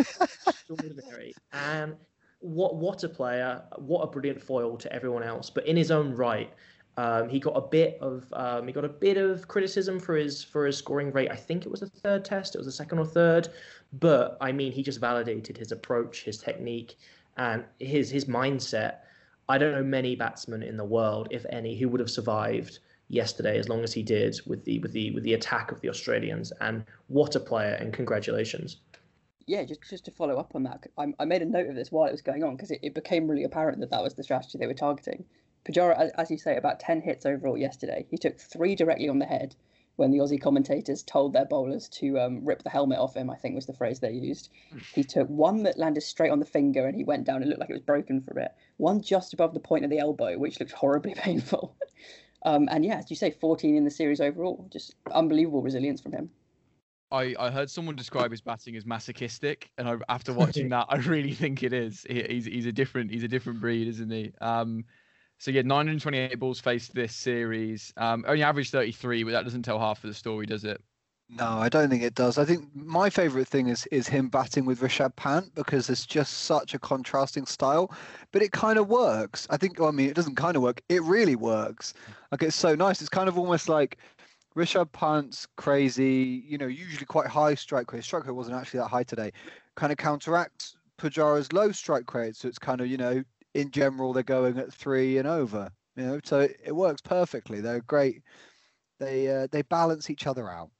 [0.46, 1.34] extraordinary.
[1.52, 1.94] And
[2.42, 3.62] what what a player!
[3.76, 5.48] What a brilliant foil to everyone else.
[5.48, 6.52] But in his own right,
[6.96, 10.42] um, he got a bit of um, he got a bit of criticism for his
[10.42, 11.30] for his scoring rate.
[11.30, 12.54] I think it was the third test.
[12.54, 13.48] It was the second or third.
[13.92, 16.96] But I mean, he just validated his approach, his technique,
[17.36, 18.96] and his his mindset.
[19.48, 23.58] I don't know many batsmen in the world, if any, who would have survived yesterday
[23.58, 26.52] as long as he did with the with the with the attack of the Australians.
[26.60, 27.74] And what a player!
[27.74, 28.78] And congratulations
[29.46, 31.92] yeah, just just to follow up on that, I, I made a note of this
[31.92, 34.24] while it was going on because it, it became really apparent that that was the
[34.24, 35.24] strategy they were targeting.
[35.64, 38.04] Pujara, as, as you say, about 10 hits overall yesterday.
[38.10, 39.54] He took three directly on the head
[39.96, 43.36] when the Aussie commentators told their bowlers to um, rip the helmet off him, I
[43.36, 44.50] think was the phrase they used.
[44.94, 47.60] He took one that landed straight on the finger and he went down and looked
[47.60, 48.52] like it was broken for a bit.
[48.78, 51.76] One just above the point of the elbow, which looked horribly painful.
[52.44, 54.66] um, and yeah, as you say, 14 in the series overall.
[54.72, 56.30] Just unbelievable resilience from him.
[57.12, 60.96] I, I heard someone describe his batting as masochistic, and I, after watching that, I
[60.96, 62.04] really think it is.
[62.08, 64.32] He, he's he's a different he's a different breed, isn't he?
[64.40, 64.84] Um,
[65.38, 67.92] so yeah, 928 balls faced this series.
[67.96, 70.80] Um, only average 33, but that doesn't tell half of the story, does it?
[71.28, 72.36] No, I don't think it does.
[72.36, 76.44] I think my favourite thing is is him batting with Rishabh Pant because it's just
[76.44, 77.90] such a contrasting style,
[78.32, 79.46] but it kind of works.
[79.48, 79.78] I think.
[79.78, 80.82] Well, I mean, it doesn't kind of work.
[80.90, 81.94] It really works.
[82.30, 83.00] Like it's so nice.
[83.00, 83.96] It's kind of almost like
[84.56, 88.04] Rishabh Pant's crazy, you know, usually quite high strike rate.
[88.04, 89.32] Strike rate wasn't actually that high today.
[89.76, 92.36] Kind of counteracts Pujara's low strike rate.
[92.36, 95.70] So it's kind of, you know, in general, they're going at three and over.
[95.96, 97.60] You know, so it, it works perfectly.
[97.60, 98.22] They're great.
[98.98, 100.70] They uh, they balance each other out.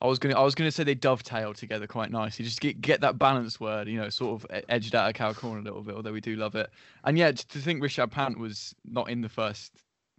[0.00, 2.44] I was gonna I was gonna say they dovetail together quite nicely.
[2.44, 5.58] Just get get that balance word, you know, sort of edged out of cow corner
[5.58, 5.96] a little bit.
[5.96, 6.70] Although we do love it,
[7.04, 9.72] and yeah, to think Rishabh Pant was not in the first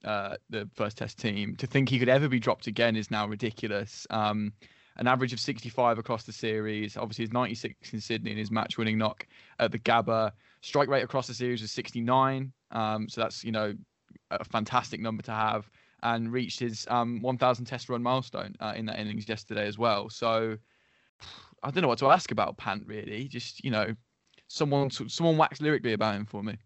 [0.03, 1.55] uh, the first test team.
[1.57, 4.05] To think he could ever be dropped again is now ridiculous.
[4.09, 4.53] Um,
[4.97, 6.97] an average of 65 across the series.
[6.97, 9.25] Obviously, his 96 in Sydney and his match-winning knock
[9.59, 10.31] at the Gabba.
[10.61, 12.51] Strike rate across the series was 69.
[12.71, 13.73] Um, so that's you know
[14.31, 15.69] a fantastic number to have,
[16.03, 20.09] and reached his um, 1,000 Test run milestone uh, in that innings yesterday as well.
[20.09, 20.57] So
[21.63, 23.27] I don't know what to ask about Pant really.
[23.27, 23.95] Just you know,
[24.47, 26.57] someone someone wax lyrically about him for me.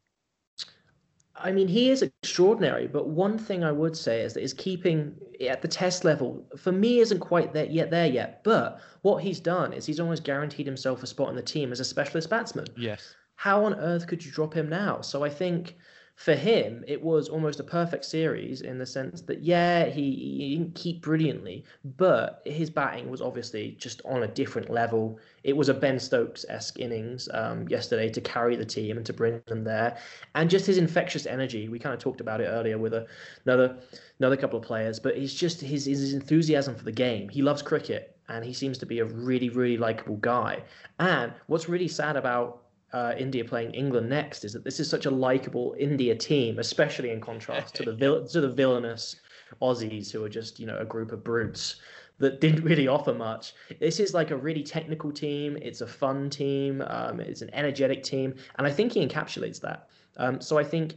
[1.36, 5.16] I mean, he is extraordinary, but one thing I would say is that his keeping
[5.50, 7.90] at the test level for me isn't quite there yet.
[7.90, 11.42] There yet, but what he's done is he's almost guaranteed himself a spot in the
[11.42, 12.68] team as a specialist batsman.
[12.78, 13.16] Yes.
[13.36, 15.02] How on earth could you drop him now?
[15.02, 15.76] So I think
[16.16, 20.56] for him, it was almost a perfect series in the sense that, yeah, he, he
[20.56, 21.66] didn't keep brilliantly,
[21.98, 25.20] but his batting was obviously just on a different level.
[25.44, 29.14] It was a Ben Stokes esque innings um, yesterday to carry the team and to
[29.14, 29.98] bring them there.
[30.36, 31.68] And just his infectious energy.
[31.68, 33.08] We kind of talked about it earlier with a,
[33.46, 33.78] another
[34.20, 37.28] another couple of players, but he's just his, his enthusiasm for the game.
[37.28, 40.64] He loves cricket and he seems to be a really, really likable guy.
[41.00, 42.63] And what's really sad about
[42.94, 47.10] uh, India playing England next is that this is such a likable India team, especially
[47.10, 49.16] in contrast to the vil- to the villainous
[49.62, 51.78] Aussies who are just you know a group of brutes
[52.20, 53.54] that didn't really offer much.
[53.80, 55.58] This is like a really technical team.
[55.62, 56.84] It's a fun team.
[56.88, 59.90] Um, it's an energetic team, and I think he encapsulates that.
[60.18, 60.96] Um, so I think,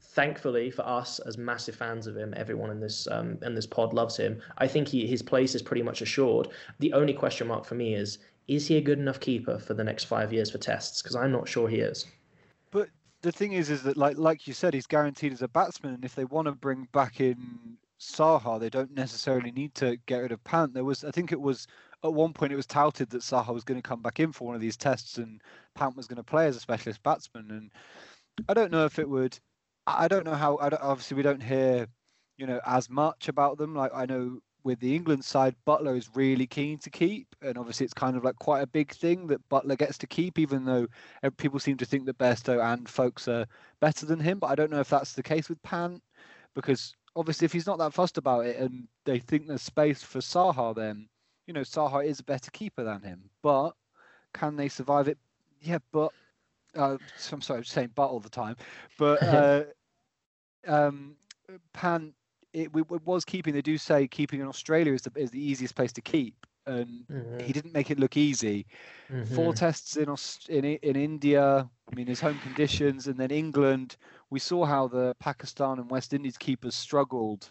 [0.00, 3.92] thankfully for us as massive fans of him, everyone in this um, in this pod
[3.92, 4.40] loves him.
[4.56, 6.48] I think he, his place is pretty much assured.
[6.78, 9.84] The only question mark for me is: is he a good enough keeper for the
[9.84, 11.02] next five years for tests?
[11.02, 12.06] Because I'm not sure he is.
[12.70, 12.88] But
[13.22, 16.04] the thing is, is that like like you said, he's guaranteed as a batsman, and
[16.04, 20.32] if they want to bring back in Saha, they don't necessarily need to get rid
[20.32, 20.72] of Pant.
[20.72, 21.66] There was, I think it was
[22.04, 24.46] at one point, it was touted that Saha was going to come back in for
[24.46, 25.42] one of these tests, and
[25.74, 27.50] Pant was going to play as a specialist batsman.
[27.50, 27.70] And
[28.48, 29.38] I don't know if it would.
[29.86, 30.58] I don't know how.
[30.58, 31.86] I don't, obviously, we don't hear,
[32.36, 33.74] you know, as much about them.
[33.74, 37.84] Like I know with the England side, Buttler is really keen to keep, and obviously
[37.84, 40.86] it's kind of like quite a big thing that Buttler gets to keep, even though
[41.36, 43.46] people seem to think that Bairstow and Foakes are
[43.80, 44.38] better than him.
[44.38, 46.02] But I don't know if that's the case with Pant,
[46.54, 50.18] because obviously if he's not that fussed about it and they think there's space for
[50.18, 51.08] Saha, then
[51.46, 53.30] you know Saha is a better keeper than him.
[53.42, 53.72] But
[54.34, 55.18] can they survive it?
[55.60, 56.12] Yeah, but
[56.76, 56.98] uh,
[57.32, 58.56] I'm sorry, I'm saying but all the time.
[58.98, 59.64] But uh,
[60.66, 61.16] um,
[61.72, 62.14] Pant,
[62.52, 63.54] it, it, was keeping.
[63.54, 67.04] They do say keeping in Australia is the, is the easiest place to keep, and
[67.10, 67.40] mm-hmm.
[67.40, 68.66] he didn't make it look easy.
[69.10, 69.34] Mm-hmm.
[69.34, 70.14] Four tests in
[70.48, 71.68] in in India.
[71.90, 73.96] I mean, his home conditions, and then England.
[74.30, 77.50] We saw how the Pakistan and West Indies keepers struggled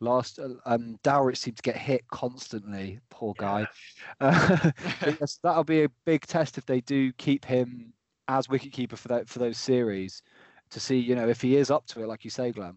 [0.00, 0.38] last.
[0.38, 3.00] Uh, um, Dowrich seemed to get hit constantly.
[3.10, 3.66] Poor guy.
[4.20, 4.70] Yeah.
[5.02, 7.92] Uh, yes, that'll be a big test if they do keep him
[8.28, 10.22] as wicketkeeper for that for those series
[10.70, 12.76] to see, you know, if he is up to it, like you say, Glenn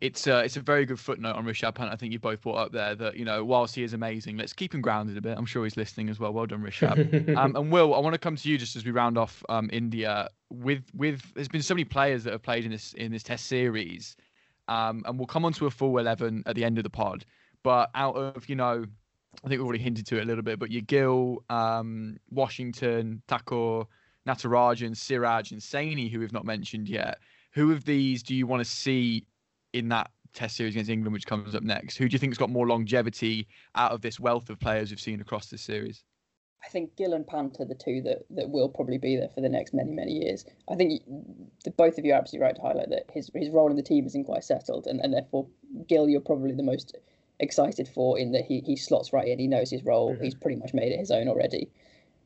[0.00, 1.92] it's uh, it's a very good footnote on Rishabh Pant.
[1.92, 4.52] I think you both brought up there that you know whilst he is amazing, let's
[4.52, 5.36] keep him grounded a bit.
[5.36, 6.32] I'm sure he's listening as well.
[6.32, 7.36] Well done, Rishabh.
[7.36, 9.68] um, and Will, I want to come to you just as we round off um,
[9.72, 11.22] India with with.
[11.34, 14.16] There's been so many players that have played in this in this Test series,
[14.68, 17.24] um, and we'll come on to a full eleven at the end of the pod.
[17.64, 18.84] But out of you know,
[19.44, 20.60] I think we've already hinted to it a little bit.
[20.60, 23.84] But your Gill, um, Washington, Thakur,
[24.28, 27.18] Natarajan, Siraj, and Saini, who we've not mentioned yet.
[27.52, 29.24] Who of these do you want to see
[29.72, 31.96] in that Test series against England, which comes up next?
[31.96, 35.20] Who do you think's got more longevity out of this wealth of players we've seen
[35.20, 36.04] across this series?
[36.64, 39.40] I think Gill and Pant are the two that, that will probably be there for
[39.40, 40.44] the next many, many years.
[40.70, 41.02] I think
[41.64, 43.82] the, both of you are absolutely right to highlight that his his role in the
[43.82, 45.46] team isn't quite settled, and, and therefore
[45.88, 46.96] Gill, you're probably the most
[47.40, 50.24] excited for in that he, he slots right in, he knows his role, mm-hmm.
[50.24, 51.70] he's pretty much made it his own already.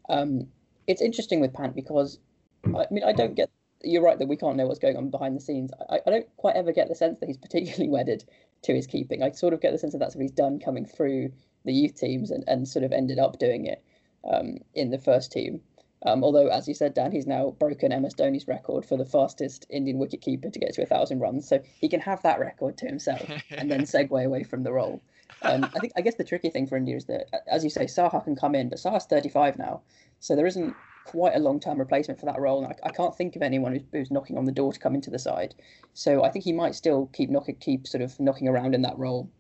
[0.09, 0.49] Um,
[0.87, 2.19] it's interesting with Pant because
[2.65, 3.51] I mean I don't get
[3.85, 5.71] you're right that we can't know what's going on behind the scenes.
[5.91, 8.25] I, I don't quite ever get the sense that he's particularly wedded
[8.63, 9.23] to his keeping.
[9.23, 11.33] I sort of get the sense that that's what he's done coming through
[11.65, 13.83] the youth teams and, and sort of ended up doing it
[14.31, 15.61] um, in the first team.
[16.05, 19.67] Um, although, as you said, Dan, he's now broken MS Dhoni's record for the fastest
[19.71, 22.87] Indian wicketkeeper to get to a thousand runs, so he can have that record to
[22.87, 25.01] himself and then segue away from the role.
[25.43, 27.85] Um, I think I guess the tricky thing for India is that, as you say,
[27.85, 29.83] Saha can come in, but Saha's 35 now,
[30.19, 32.65] so there isn't quite a long term replacement for that role.
[32.65, 34.95] And I, I can't think of anyone who's, who's, knocking on the door to come
[34.95, 35.55] into the side.
[35.95, 38.99] So I think he might still keep knocking, keep sort of knocking around in that
[38.99, 39.31] role,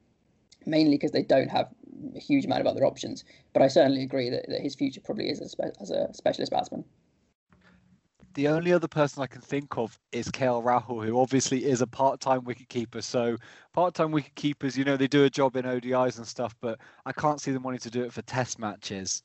[0.67, 1.69] mainly because they don't have
[2.15, 3.25] a huge amount of other options.
[3.53, 6.85] But I certainly agree that, that his future probably is as, as a specialist batsman.
[8.35, 11.87] The only other person I can think of is KL Rahul, who obviously is a
[11.87, 13.03] part-time wicketkeeper.
[13.03, 13.37] So
[13.75, 17.43] part-time wicketkeepers, you know, they do a job in ODIs and stuff, but I can't
[17.43, 19.23] see them wanting to do it for Test matches.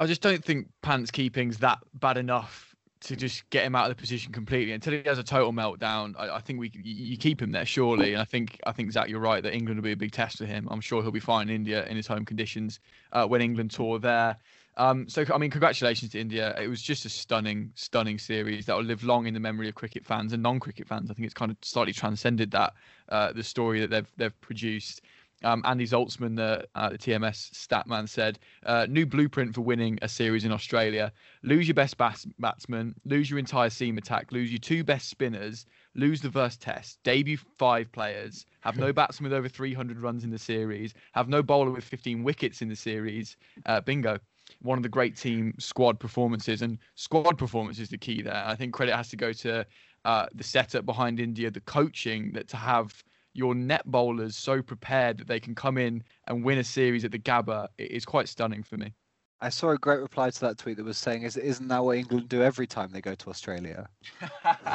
[0.00, 2.68] I just don't think Pants keeping's that bad enough
[3.00, 6.14] to just get him out of the position completely until he has a total meltdown.
[6.18, 9.08] I, I, think we you keep him there surely, and I think I think Zach,
[9.08, 10.68] you're right that England will be a big test for him.
[10.70, 12.80] I'm sure he'll be fine in India in his home conditions
[13.12, 14.36] uh, when England tour there.
[14.76, 16.56] Um, so I mean, congratulations to India.
[16.60, 19.74] It was just a stunning, stunning series that will live long in the memory of
[19.74, 21.10] cricket fans and non-cricket fans.
[21.10, 22.74] I think it's kind of slightly transcended that
[23.08, 25.02] uh, the story that they've they've produced.
[25.44, 30.08] Um, Andy Zaltzman, the, uh, the TMS statman, said, uh, "New blueprint for winning a
[30.08, 34.58] series in Australia: lose your best bats- batsman, lose your entire seam attack, lose your
[34.58, 39.48] two best spinners, lose the first test, debut five players, have no batsman with over
[39.48, 43.36] 300 runs in the series, have no bowler with 15 wickets in the series.
[43.66, 44.18] Uh, bingo."
[44.62, 48.42] One of the great team squad performances, and squad performance is the key there.
[48.46, 49.66] I think credit has to go to
[50.06, 53.04] uh, the setup behind India, the coaching that to have
[53.34, 57.12] your net bowlers so prepared that they can come in and win a series at
[57.12, 58.94] the Gabba is quite stunning for me.
[59.40, 61.96] I saw a great reply to that tweet that was saying, "Is isn't that what
[61.96, 63.88] England do every time they go to Australia?"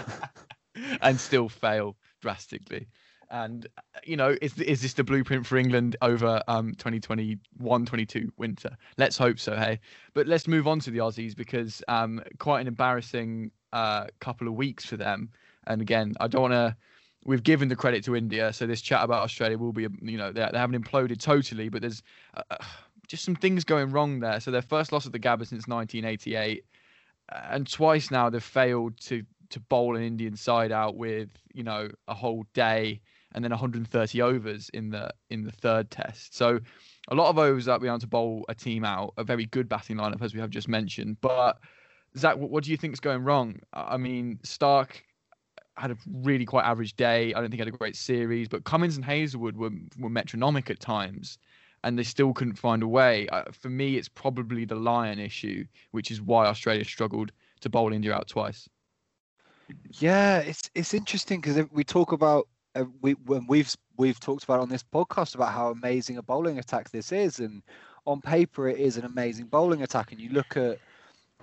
[1.01, 2.87] and still fail drastically.
[3.29, 3.67] And
[4.05, 8.77] you know, is is this the blueprint for England over um 2021-22 winter?
[8.97, 9.55] Let's hope so.
[9.55, 9.79] Hey,
[10.13, 14.53] but let's move on to the Aussies because um quite an embarrassing uh couple of
[14.53, 15.29] weeks for them.
[15.65, 16.75] And again, I don't want to
[17.25, 18.51] we've given the credit to India.
[18.53, 21.81] So this chat about Australia will be, you know, they, they haven't imploded totally, but
[21.81, 22.03] there's
[22.35, 22.57] uh, uh,
[23.07, 24.39] just some things going wrong there.
[24.39, 26.65] So their first loss at the Gabba since 1988,
[27.29, 31.87] and twice now they've failed to to bowl an Indian side out with, you know,
[32.07, 32.99] a whole day
[33.35, 36.35] and then 130 overs in the in the third test.
[36.35, 36.59] So
[37.09, 39.69] a lot of overs that we want to bowl a team out, a very good
[39.69, 41.17] batting lineup as we have just mentioned.
[41.21, 41.59] But
[42.17, 43.59] Zach, what do you think is going wrong?
[43.73, 45.01] I mean, Starc
[45.75, 47.33] had a really quite average day.
[47.33, 50.69] I don't think he had a great series, but Cummins and Hazlewood were were metronomic
[50.69, 51.37] at times,
[51.83, 53.27] and they still couldn't find a way.
[53.29, 57.93] Uh, for me, it's probably the Lyon issue, which is why Australia struggled to bowl
[57.93, 58.69] India out twice.
[59.91, 64.59] Yeah, it's it's interesting because we talk about uh, we when we've we've talked about
[64.59, 67.63] on this podcast about how amazing a bowling attack this is, and
[68.05, 70.11] on paper it is an amazing bowling attack.
[70.11, 70.79] And you look at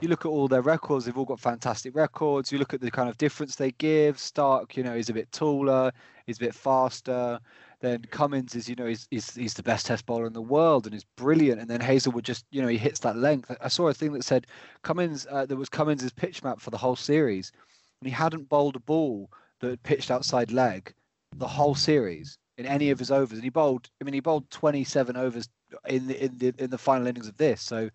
[0.00, 2.50] you look at all their records; they've all got fantastic records.
[2.50, 4.16] You look at the kind of difference they give.
[4.16, 5.92] Starc, you know, is a bit taller,
[6.26, 7.40] he's a bit faster.
[7.80, 10.86] Then Cummins is, you know, he's, he's he's the best test bowler in the world
[10.86, 11.60] and is brilliant.
[11.60, 13.50] And then Hazlewood just, you know, he hits that length.
[13.60, 14.46] I saw a thing that said
[14.82, 17.52] Cummins, uh, there was Cummins's pitch map for the whole series,
[18.00, 19.30] and he hadn't bowled a ball
[19.60, 20.92] that pitched outside leg
[21.36, 23.88] the whole series in any of his overs, and he bowled.
[24.00, 25.48] I mean, he bowled 27 overs
[25.88, 27.88] in the in the in the final innings of this, so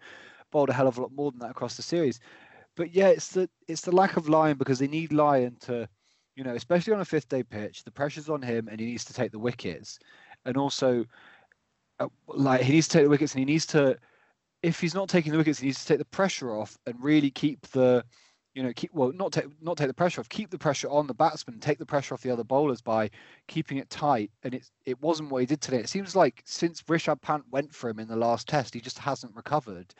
[0.56, 2.22] bowled a hell of a lot more than that across the series.
[2.78, 5.86] But yeah, it's the it's the lack of Lyon because they need Lyon to,
[6.38, 9.04] you know, especially on a fifth day pitch, the pressure's on him, and he needs
[9.06, 10.00] to take the wickets,
[10.46, 11.04] and also,
[12.00, 13.98] uh, like he needs to take the wickets, and he needs to,
[14.64, 17.32] if he's not taking the wickets, he needs to take the pressure off and really
[17.32, 18.06] keep the
[18.54, 21.06] you know, keep well, not take not take the pressure off, keep the pressure on
[21.06, 23.10] the batsman, take the pressure off the other bowlers by
[23.50, 24.32] keeping it tight.
[24.44, 25.80] And it it wasn't what he did today.
[25.80, 28.98] It seems like since Rishabh Pant went for him in the last test, he just
[28.98, 29.94] hasn't recovered.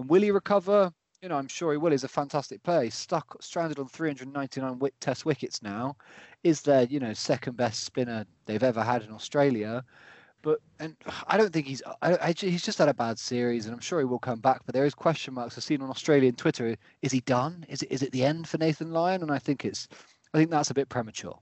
[0.00, 0.90] And will he recover?
[1.20, 1.90] You know, I'm sure he will.
[1.90, 2.84] He's a fantastic player.
[2.84, 5.94] He's stuck stranded on 399 w- test wickets now.
[6.42, 9.84] Is their you know second best spinner they've ever had in Australia.
[10.40, 10.96] But and
[11.26, 11.82] I don't think he's.
[12.00, 14.62] I, I, he's just had a bad series, and I'm sure he will come back.
[14.64, 15.58] But there is question marks.
[15.58, 16.74] I've seen on Australian Twitter.
[17.02, 17.66] Is he done?
[17.68, 19.20] Is it is it the end for Nathan Lyon?
[19.20, 19.86] And I think it's.
[20.32, 21.38] I think that's a bit premature.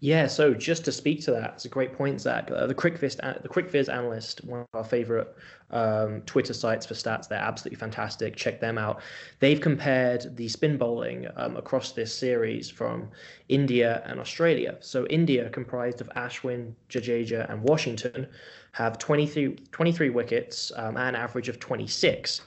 [0.00, 2.50] Yeah, so just to speak to that, it's a great point, Zach.
[2.50, 5.34] Uh, the CricViz, the CricViz analyst, one of our favorite
[5.70, 8.36] um, Twitter sites for stats, they're absolutely fantastic.
[8.36, 9.00] Check them out.
[9.40, 13.08] They've compared the spin bowling um, across this series from
[13.48, 14.76] India and Australia.
[14.80, 18.28] So India, comprised of Ashwin, Jadeja, and Washington,
[18.72, 22.42] have 23, 23 wickets um, and an average of 26.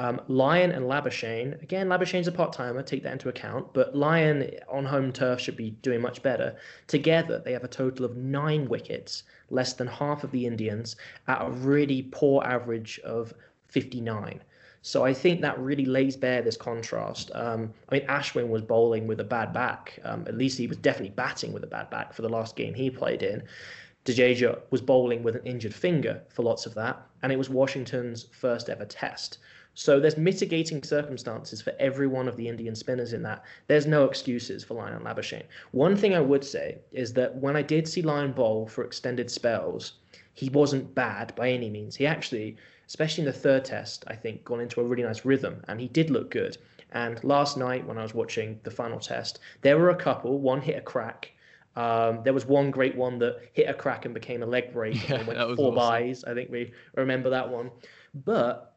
[0.00, 4.50] Um, Lyon and Labuschagne, again, Labuschagne's a part timer, take that into account, but Lyon
[4.66, 6.56] on home turf should be doing much better.
[6.86, 10.96] Together, they have a total of nine wickets, less than half of the Indians,
[11.28, 13.34] at a really poor average of
[13.68, 14.40] 59.
[14.80, 17.30] So I think that really lays bare this contrast.
[17.34, 19.98] Um, I mean, Ashwin was bowling with a bad back.
[20.04, 22.72] Um, at least he was definitely batting with a bad back for the last game
[22.72, 23.42] he played in.
[24.06, 28.28] Jadeja was bowling with an injured finger for lots of that, and it was Washington's
[28.32, 29.36] first ever test.
[29.74, 33.44] So there's mitigating circumstances for every one of the Indian spinners in that.
[33.66, 35.44] There's no excuses for Lyon and Labuschagne.
[35.70, 39.30] One thing I would say is that when I did see Lyon bowl for extended
[39.30, 39.94] spells,
[40.34, 41.96] he wasn't bad by any means.
[41.96, 42.56] He actually,
[42.88, 45.88] especially in the third test, I think, gone into a really nice rhythm, and he
[45.88, 46.58] did look good.
[46.92, 50.40] And last night, when I was watching the final test, there were a couple.
[50.40, 51.32] One hit a crack.
[51.76, 55.08] Um, there was one great one that hit a crack and became a leg break
[55.08, 55.74] yeah, and went four awesome.
[55.74, 56.24] byes.
[56.24, 57.70] I think we remember that one.
[58.24, 58.69] But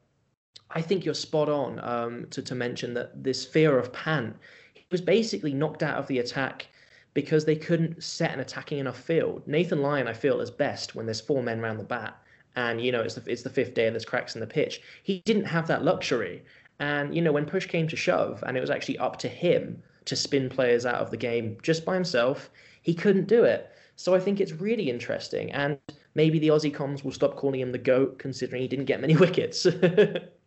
[0.71, 4.35] I think you're spot on um, to, to mention that this fear of Pant,
[4.73, 6.67] he was basically knocked out of the attack
[7.13, 9.43] because they couldn't set an attacking enough field.
[9.47, 12.17] Nathan Lyon, I feel, is best when there's four men around the bat,
[12.55, 14.81] and you know it's the it's the fifth day and there's cracks in the pitch.
[15.03, 16.43] He didn't have that luxury,
[16.79, 19.81] and you know when push came to shove, and it was actually up to him
[20.05, 22.49] to spin players out of the game just by himself,
[22.81, 23.69] he couldn't do it.
[23.95, 25.77] So I think it's really interesting, and
[26.15, 29.15] maybe the Aussie comms will stop calling him the goat, considering he didn't get many
[29.25, 29.67] wickets.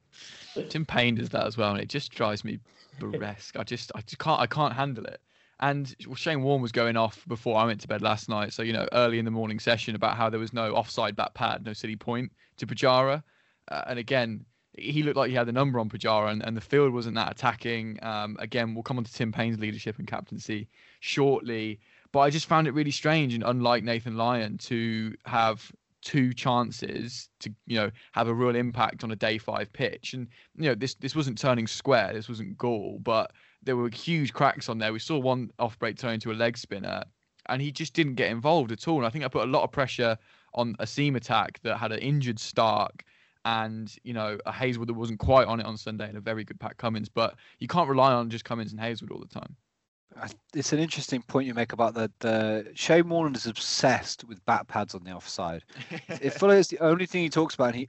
[0.68, 2.59] Tim Paine does that as well, and it just drives me
[2.98, 3.57] burlesque.
[3.57, 5.20] I just, I just can't, I can't handle it.
[5.61, 8.52] And Shane Warne was going off before I went to bed last night.
[8.52, 11.34] So you know, early in the morning session about how there was no offside back
[11.34, 13.22] pad, no silly point to Pujara,
[13.68, 14.44] uh, and again,
[14.78, 17.32] he looked like he had the number on Pujara, and, and the field wasn't that
[17.32, 17.98] attacking.
[18.02, 20.68] Um, again, we'll come on to Tim Paine's leadership and captaincy
[21.00, 21.80] shortly,
[22.12, 25.72] but I just found it really strange and unlike Nathan Lyon to have
[26.03, 30.14] two chances to you know have a real impact on a day five pitch.
[30.14, 33.32] And you know this this wasn't turning square this wasn't goal but
[33.62, 34.92] there were huge cracks on there.
[34.92, 37.03] We saw one off break turn into a leg spinner
[37.49, 38.99] and he just didn't get involved at all.
[38.99, 40.16] And i think i put a lot of pressure
[40.55, 43.01] on a seam attack that had an injured Starc
[43.44, 46.44] and you know a hazlewood that wasn't quite on it on sunday and a very
[46.44, 47.09] good pat cummins.
[47.09, 49.57] But you can't rely on just cummins and hazlewood all the time
[50.54, 54.68] it's an interesting point you make about the the Shane Warne is obsessed with bat
[54.68, 55.62] pads on the offside.
[56.08, 57.68] it follows the only thing he talks about.
[57.68, 57.88] And he,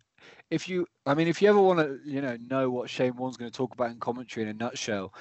[0.49, 3.38] if you, I mean, if you ever want to, you know, know what Shane Warne's
[3.38, 5.13] going to talk about in commentary in a nutshell,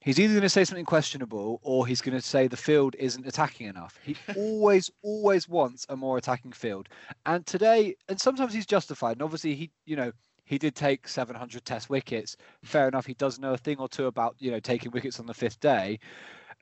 [0.00, 3.26] he's either going to say something questionable or he's going to say the field isn't
[3.26, 3.98] attacking enough.
[4.02, 6.88] He always, always wants a more attacking field.
[7.26, 9.12] And today, and sometimes he's justified.
[9.12, 10.12] And obviously, he, you know,
[10.46, 12.36] he did take 700 test wickets.
[12.62, 13.04] Fair enough.
[13.04, 15.60] He does know a thing or two about you know taking wickets on the fifth
[15.60, 15.98] day,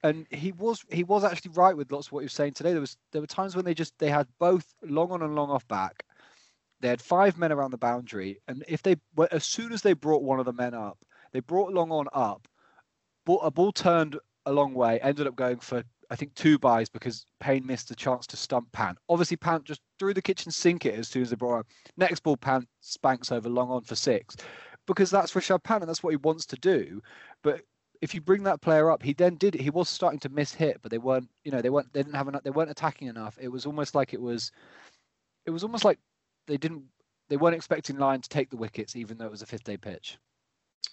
[0.03, 2.73] and he was he was actually right with lots of what he was saying today.
[2.73, 5.51] There was there were times when they just they had both long on and long
[5.51, 6.05] off back.
[6.81, 8.97] They had five men around the boundary, and if they
[9.31, 10.99] as soon as they brought one of the men up,
[11.33, 12.49] they brought long on up.
[13.43, 17.27] A ball turned a long way, ended up going for I think two byes because
[17.41, 18.99] Paine missed the chance to stump Pant.
[19.09, 21.65] Obviously, Pant just threw the kitchen sink it as soon as they brought him.
[21.97, 24.37] Next ball, Pant spanks over long on for six
[24.87, 27.03] because that's Rishabh Pant and that's what he wants to do.
[27.43, 27.63] But
[28.03, 29.55] if you bring that player up, he then did.
[29.55, 31.29] He was starting to miss hit, but they weren't.
[31.45, 31.93] You know, they weren't.
[31.93, 32.43] They didn't have enough.
[32.43, 33.39] They weren't attacking enough.
[33.41, 34.51] It was almost like it was.
[35.47, 35.99] It was almost like
[36.47, 36.85] they didn't.
[37.29, 39.77] They weren't expecting Lyon to take the wickets, even though it was a fifth day
[39.77, 40.19] pitch.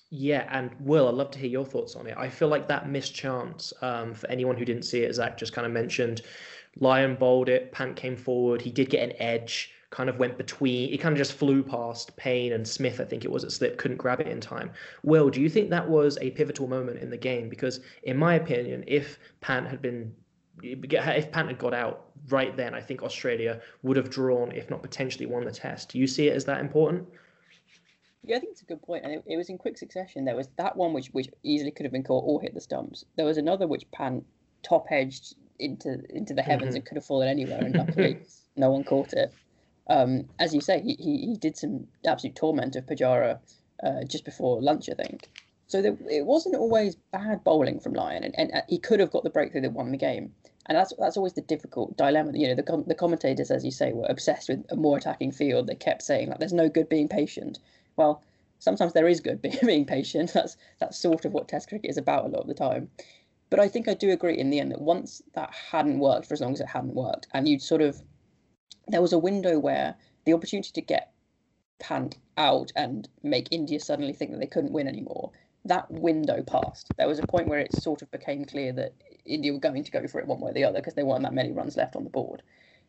[0.10, 2.16] Yeah, and Will, I'd love to hear your thoughts on it.
[2.18, 5.54] I feel like that missed chance um, for anyone who didn't see it, Zach just
[5.54, 6.22] kind of mentioned,
[6.80, 10.90] Lyon bowled it, Pant came forward, he did get an edge, kind of went between,
[10.90, 13.78] he kind of just flew past Paine and Smith, I think it was at slip,
[13.78, 14.72] couldn't grab it in time.
[15.04, 17.50] Will, do you think that was a pivotal moment in the game?
[17.50, 20.14] Because in my opinion, if Pant had been
[20.64, 24.82] if Pant had got out right then, I think Australia would have drawn, if not
[24.82, 25.90] potentially won the test.
[25.90, 27.08] Do you see it as that important?
[28.24, 30.26] Yeah, I think it's a good point, and it, it, was in quick succession.
[30.26, 33.04] There was that one which which easily could have been caught or hit the stumps.
[33.16, 34.26] There was another which Pant
[34.62, 36.76] top edged into into the heavens mm-hmm.
[36.78, 38.20] and could have fallen anywhere, and luckily
[38.56, 39.34] no one caught it.
[39.90, 43.40] Um, as you say, he, he, he did some absolute torment of Pujara
[43.84, 45.30] uh, just before lunch, I think.
[45.68, 49.12] So there, it wasn't always bad bowling from Lyon, and, and uh, he could have
[49.12, 50.34] got the breakthrough that won the game.
[50.68, 52.34] And that's that's always the difficult dilemma.
[52.36, 55.66] You know, the the commentators, as you say, were obsessed with a more attacking field.
[55.66, 57.58] They kept saying like, "There's no good being patient."
[57.98, 58.24] Well,
[58.60, 60.34] sometimes there is good being patient.
[60.34, 62.90] That's that's sort of what Test cricket is about a lot of the time.
[63.50, 66.34] But I think I do agree in the end that once that hadn't worked for
[66.34, 68.02] as long as it hadn't worked, and you'd sort of
[68.88, 71.12] there was a window where the opportunity to get
[71.80, 75.32] panned out and make India suddenly think that they couldn't win anymore.
[75.66, 76.88] That window passed.
[76.98, 78.94] There was a point where it sort of became clear that
[79.26, 81.24] India were going to go for it one way or the other because there weren't
[81.24, 82.42] that many runs left on the board.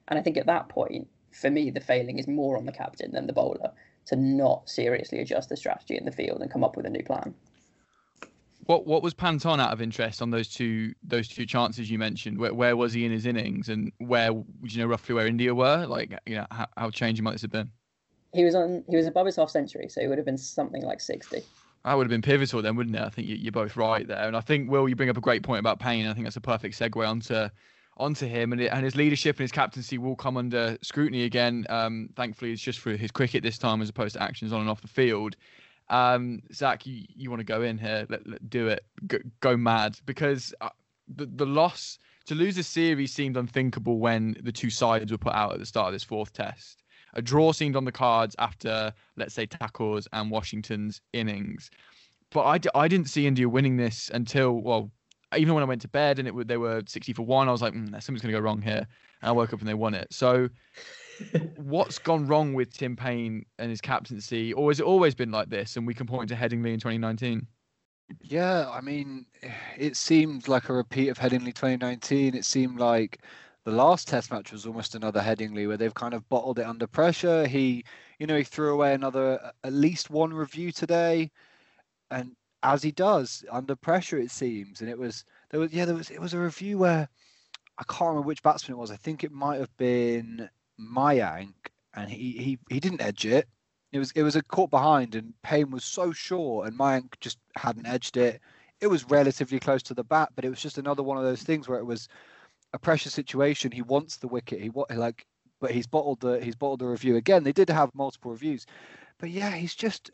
[0.08, 3.12] And I think at that point, for me, the failing is more on the captain
[3.12, 3.72] than the bowler
[4.06, 7.02] to not seriously adjust the strategy in the field and come up with a new
[7.02, 7.34] plan.
[8.66, 12.38] What what was Panton out of interest on those two those two chances you mentioned?
[12.38, 15.52] Where where was he in his innings, and where would you know roughly where India
[15.54, 15.84] were?
[15.86, 17.70] Like you know how, how changing might this have been?
[18.32, 20.82] He was on he was above his half century, so he would have been something
[20.82, 21.42] like sixty.
[21.84, 23.02] That would have been pivotal then, wouldn't it?
[23.02, 25.42] I think you're both right there, and I think Will, you bring up a great
[25.42, 26.06] point about Paine.
[26.06, 27.48] I think that's a perfect segue onto
[27.96, 31.66] onto him, and, it, and his leadership and his captaincy will come under scrutiny again.
[31.68, 34.70] Um, thankfully, it's just for his cricket this time as opposed to actions on and
[34.70, 35.36] off the field.
[35.90, 38.06] Um, Zach, you, you want to go in here?
[38.08, 38.84] Let, let do it.
[39.06, 40.70] Go, go mad because uh,
[41.14, 45.34] the the loss to lose a series seemed unthinkable when the two sides were put
[45.34, 46.82] out at the start of this fourth test.
[47.14, 51.70] A draw seemed on the cards after, let's say, Thakur's and Washington's innings.
[52.30, 54.90] But I, I didn't see India winning this until, well,
[55.36, 57.62] even when I went to bed and it they were 60 for one, I was
[57.62, 58.86] like, mm, something's going to go wrong here.
[59.22, 60.08] And I woke up and they won it.
[60.10, 60.48] So,
[61.56, 65.48] what's gone wrong with Tim Paine and his captaincy, or has it always been like
[65.48, 65.76] this?
[65.76, 67.46] And we can point to Headingley in 2019.
[68.20, 69.26] Yeah, I mean,
[69.78, 72.34] it seemed like a repeat of Headingley 2019.
[72.34, 73.22] It seemed like
[73.64, 76.86] the last Test match was almost another Headingley where they've kind of bottled it under
[76.86, 77.46] pressure.
[77.46, 77.84] He,
[78.18, 81.30] you know, he threw away another at least one review today,
[82.10, 84.80] and as he does under pressure, it seems.
[84.80, 87.08] And it was there was yeah there was it was a review where
[87.78, 88.90] I can't remember which batsman it was.
[88.90, 90.48] I think it might have been
[90.80, 91.54] Mayank,
[91.94, 93.48] and he he he didn't edge it.
[93.92, 97.38] It was it was a caught behind, and Paine was so short, and Mayank just
[97.56, 98.40] hadn't edged it.
[98.80, 101.42] It was relatively close to the bat, but it was just another one of those
[101.42, 102.08] things where it was
[102.72, 103.70] a pressure situation.
[103.70, 104.60] He wants the wicket.
[104.60, 105.26] He what like,
[105.60, 107.44] but he's bottled the he's bottled the review again.
[107.44, 108.66] They did have multiple reviews,
[109.18, 110.10] but yeah, he's just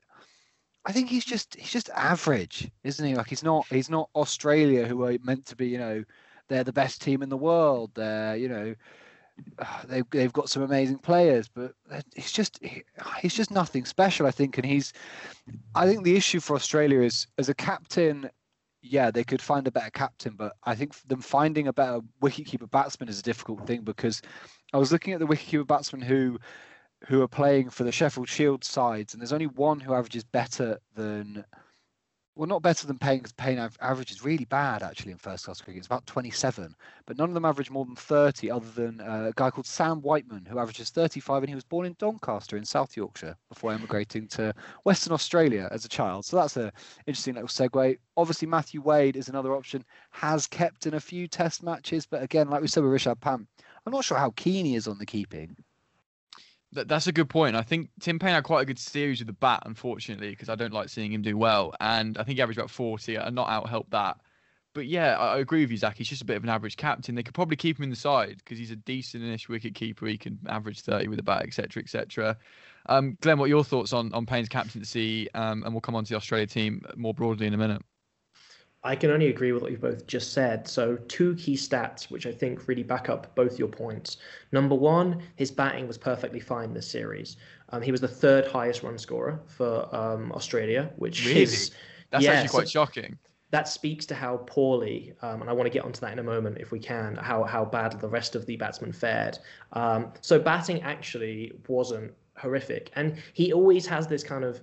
[0.88, 3.14] I think he's just he's just average, isn't he?
[3.14, 6.02] Like he's not he's not Australia who are meant to be, you know,
[6.48, 7.90] they're the best team in the world.
[7.94, 8.74] They're, you know,
[9.60, 11.74] ah, they've they've got some amazing players, but
[12.16, 12.58] he's just
[13.20, 14.26] he's just nothing special.
[14.26, 14.94] I think, and he's
[15.74, 18.30] I think the issue for Australia is as a captain.
[18.80, 22.70] Yeah, they could find a better captain, but I think them finding a better wicketkeeper
[22.70, 24.22] batsman is a difficult thing because
[24.72, 26.38] I was looking at the wicketkeeper batsman who
[27.06, 30.78] who are playing for the Sheffield Shield sides, and there's only one who averages better
[30.94, 31.44] than
[32.38, 35.44] well, not better than Paine because Paine av- average is really bad actually in first
[35.44, 35.78] class cricket.
[35.78, 36.72] It's about 27,
[37.04, 40.00] but none of them average more than 30, other than uh, a guy called Sam
[40.02, 44.28] Whiteman who averages 35, and he was born in Doncaster in South Yorkshire before emigrating
[44.28, 46.26] to Western Australia as a child.
[46.26, 46.72] So that's a
[47.08, 47.98] interesting little segue.
[48.16, 49.84] Obviously, Matthew Wade is another option.
[50.12, 53.48] Has kept in a few Test matches, but again, like we said with Rishabh Pant,
[53.84, 55.56] I'm not sure how keen he is on the keeping.
[56.72, 57.56] That, that's a good point.
[57.56, 60.54] I think Tim Paine had quite a good series with the bat, unfortunately, because I
[60.54, 61.74] don't like seeing him do well.
[61.80, 64.18] And I think he averaged about 40, and not out help that.
[64.74, 65.96] But yeah, I, I agree with you, Zach.
[65.96, 67.14] He's just a bit of an average captain.
[67.14, 70.06] They could probably keep him in the side because he's a decent-ish wicket keeper.
[70.06, 72.36] He can average 30 with the bat, etc., etc.
[72.86, 75.32] Um, Glenn, what are your thoughts on on Paine's captaincy?
[75.34, 77.82] Um, and we'll come on to the Australia team more broadly in a minute.
[78.88, 80.66] I can only agree with what you both just said.
[80.66, 84.16] So, two key stats which I think really back up both your points.
[84.50, 87.36] Number one, his batting was perfectly fine this series.
[87.68, 91.42] Um, he was the third highest run scorer for um, Australia, which really?
[91.42, 91.72] is
[92.10, 93.18] that's yeah, actually quite so shocking.
[93.50, 96.22] That speaks to how poorly, um, and I want to get onto that in a
[96.22, 99.38] moment if we can, how how bad the rest of the batsmen fared.
[99.74, 104.62] Um, so batting actually wasn't horrific, and he always has this kind of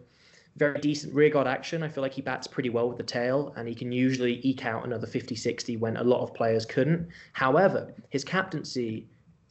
[0.58, 1.84] very decent rearguard action.
[1.84, 4.66] I feel like he bats pretty well with the tail and he can usually eke
[4.66, 7.10] out another 50 60 when a lot of players couldn't.
[7.34, 9.08] However, his captaincy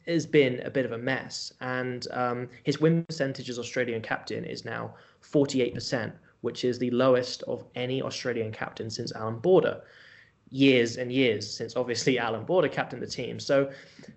[0.07, 4.43] has been a bit of a mess and um, his win percentage as Australian captain
[4.45, 9.81] is now 48%, which is the lowest of any Australian captain since Alan Border.
[10.51, 13.39] Years and years since obviously Alan Border captained the team.
[13.39, 13.71] So,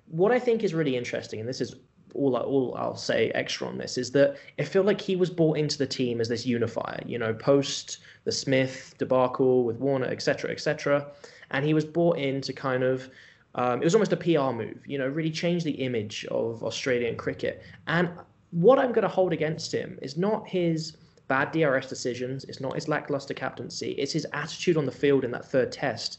[0.07, 1.75] what I think is really interesting, and this is
[2.15, 5.59] all all I'll say extra on this is that it felt like he was brought
[5.59, 7.01] into the team as this unifier.
[7.07, 11.07] You know, post the Smith debacle with Warner, etc., etc.,
[11.51, 13.11] and he was brought in to kind of.
[13.55, 17.17] Um, it was almost a PR move, you know, really change the image of Australian
[17.17, 17.63] cricket.
[17.89, 18.11] And
[18.51, 20.97] what I'm going to hold against him is not his
[21.29, 25.31] bad DRS decisions, it's not his lackluster captaincy, it's his attitude on the field in
[25.33, 26.19] that third test,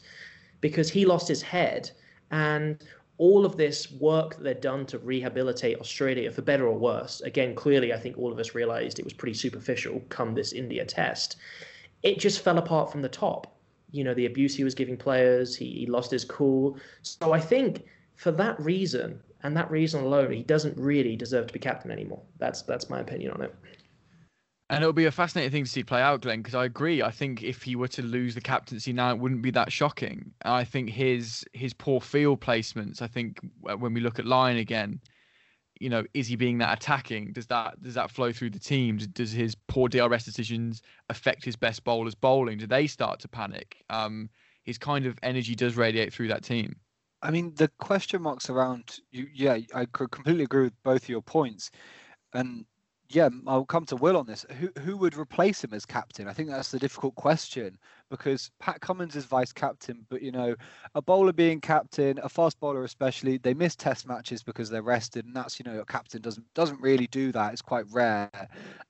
[0.60, 1.90] because he lost his head.
[2.30, 2.82] And
[3.20, 7.54] all of this work that they'd done to rehabilitate Australia, for better or worse, again,
[7.54, 11.36] clearly, I think all of us realized it was pretty superficial come this India test.
[12.02, 13.58] It just fell apart from the top.
[13.92, 16.78] You know, the abuse he was giving players, he, he lost his cool.
[17.02, 17.84] So I think
[18.16, 22.22] for that reason, and that reason alone, he doesn't really deserve to be captain anymore.
[22.38, 23.54] That's that's my opinion on it.
[24.70, 27.02] And it'll be a fascinating thing to see play out, Glenn, because I agree.
[27.02, 30.32] I think if he were to lose the captaincy now, it wouldn't be that shocking.
[30.44, 33.02] I think his his poor field placements.
[33.02, 35.00] I think when we look at Lyon again,
[35.80, 37.32] you know, is he being that attacking?
[37.32, 38.98] Does that does that flow through the team?
[38.98, 42.58] Does his poor DRS decisions affect his best bowlers bowling?
[42.58, 43.84] Do they start to panic?
[43.90, 44.30] Um,
[44.62, 46.76] his kind of energy does radiate through that team.
[47.22, 49.26] I mean, the question marks around you.
[49.34, 51.72] Yeah, I could completely agree with both of your points,
[52.34, 52.66] and
[53.12, 54.46] yeah, I'll come to Will on this.
[54.60, 56.28] Who who would replace him as captain?
[56.28, 57.76] I think that's the difficult question
[58.08, 60.54] because Pat Cummins is vice captain, but you know,
[60.94, 65.26] a bowler being captain, a fast bowler especially, they miss test matches because they're rested,
[65.26, 67.52] and that's you know, a captain doesn't doesn't really do that.
[67.52, 68.30] It's quite rare,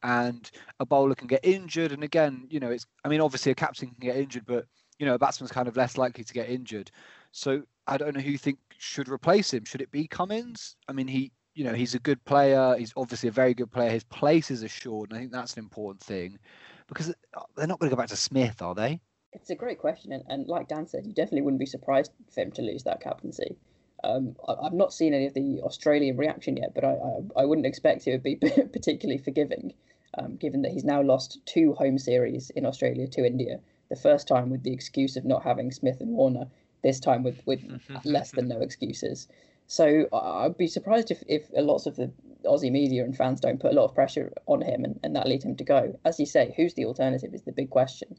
[0.02, 0.50] and
[0.80, 3.88] a bowler can get injured, and again, you know, it's I mean, obviously a captain
[3.88, 4.66] can get injured, but
[4.98, 6.90] you know, a batsman's kind of less likely to get injured.
[7.32, 9.64] So I don't know who you think should replace him.
[9.64, 10.76] Should it be Cummins?
[10.88, 12.76] I mean, he you know, he's a good player.
[12.78, 13.90] He's obviously a very good player.
[13.90, 16.38] His place is assured, and I think that's an important thing
[16.86, 19.00] because uh, they're not going to go back to Smith, are they?
[19.32, 22.40] It's a great question, and, and like Dan said, you definitely wouldn't be surprised for
[22.40, 23.56] him to lose that captaincy.
[24.02, 27.44] Um, I, have not seen any of the Australian reaction yet, but I, I, I
[27.44, 28.36] wouldn't expect it would be
[28.72, 29.72] particularly forgiving,
[30.18, 33.60] um, given that he's now lost two home series in Australia to India.
[33.88, 36.46] The first time with the excuse of not having Smith and Warner,
[36.82, 37.62] this time with, with
[38.04, 39.28] less than no excuses.
[39.70, 42.10] So I'd be surprised if, if lots of the
[42.44, 45.28] Aussie media and fans don't put a lot of pressure on him and, and that
[45.28, 45.96] lead him to go.
[46.04, 48.18] As you say, who's the alternative is the big question.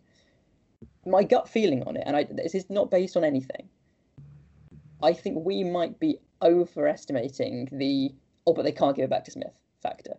[1.06, 3.68] My gut feeling on it, and I, this is not based on anything,
[5.04, 8.16] I think we might be overestimating the,
[8.47, 10.14] oh, but they can't give it back to Smith factor.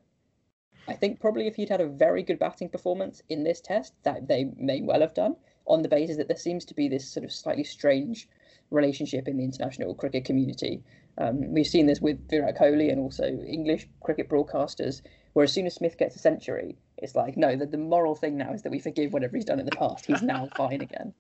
[0.87, 4.29] I think probably if he'd had a very good batting performance in this test, that
[4.29, 7.25] they may well have done, on the basis that there seems to be this sort
[7.25, 8.29] of slightly strange
[8.71, 10.83] relationship in the international cricket community
[11.19, 15.03] um, we've seen this with Virat Kohli and also English cricket broadcasters,
[15.35, 18.37] where as soon as Smith gets a century, it's like, no, the, the moral thing
[18.37, 20.07] now is that we forgive whatever he's done in the past.
[20.07, 21.13] He's now fine again.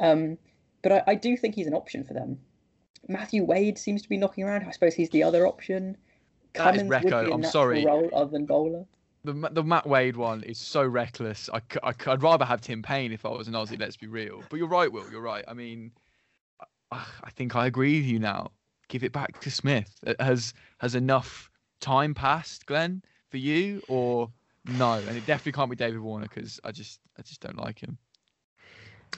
[0.00, 0.38] Um,
[0.82, 2.38] but I, I, do think he's an option for them.
[3.08, 4.66] Matthew Wade seems to be knocking around.
[4.66, 5.96] I suppose he's the other option.
[6.52, 7.32] Cummins that is Recco.
[7.32, 7.84] I'm sorry.
[7.84, 8.84] Role other than bowler.
[9.24, 11.50] The, the Matt Wade one is so reckless.
[11.52, 14.42] I, I, I'd rather have Tim Paine if I was an Aussie, let's be real.
[14.48, 15.10] But you're right, Will.
[15.10, 15.44] You're right.
[15.46, 15.92] I mean,
[16.90, 18.50] I, I think I agree with you now
[18.90, 19.90] give it back to Smith?
[20.06, 24.30] Uh, has has enough time passed, Glenn, for you, or
[24.66, 24.94] no?
[24.94, 27.96] And it definitely can't be David Warner because I just I just don't like him.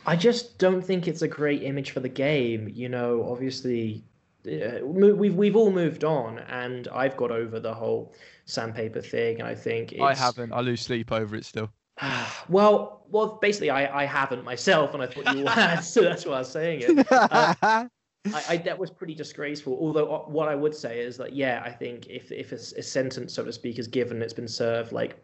[0.07, 2.71] I just don't think it's a great image for the game.
[2.73, 4.05] You know, obviously,
[4.47, 8.15] uh, we've we've all moved on, and I've got over the whole
[8.45, 9.41] sandpaper thing.
[9.41, 10.53] And I think I haven't.
[10.53, 11.71] I lose sleep over it still.
[12.49, 16.35] well, well, basically, I, I haven't myself, and I thought you had, so that's why
[16.35, 17.07] I was saying it.
[17.11, 17.87] Uh,
[18.27, 19.77] I, I, that was pretty disgraceful.
[19.81, 22.83] Although uh, what I would say is that yeah, I think if if a, a
[22.83, 24.93] sentence, so to speak, is given, it's been served.
[24.93, 25.17] Like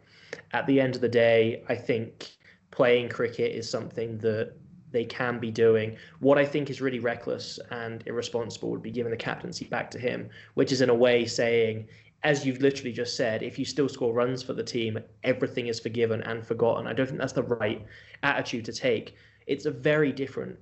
[0.51, 2.31] at the end of the day, I think
[2.71, 4.53] playing cricket is something that
[4.91, 5.95] they can be doing.
[6.19, 9.99] What I think is really reckless and irresponsible would be giving the captaincy back to
[9.99, 11.87] him, which is in a way saying,
[12.23, 15.79] as you've literally just said, if you still score runs for the team, everything is
[15.79, 16.87] forgiven and forgotten.
[16.87, 17.85] I don't think that's the right
[18.23, 19.15] attitude to take.
[19.47, 20.57] It's a very different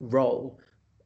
[0.00, 0.58] role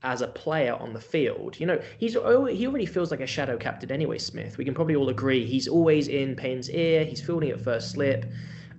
[0.02, 1.58] as a player on the field.
[1.58, 4.18] You know, he's he already feels like a shadow captain anyway.
[4.18, 5.44] Smith, we can probably all agree.
[5.44, 7.04] He's always in Paine's ear.
[7.04, 8.24] He's fielding at first slip.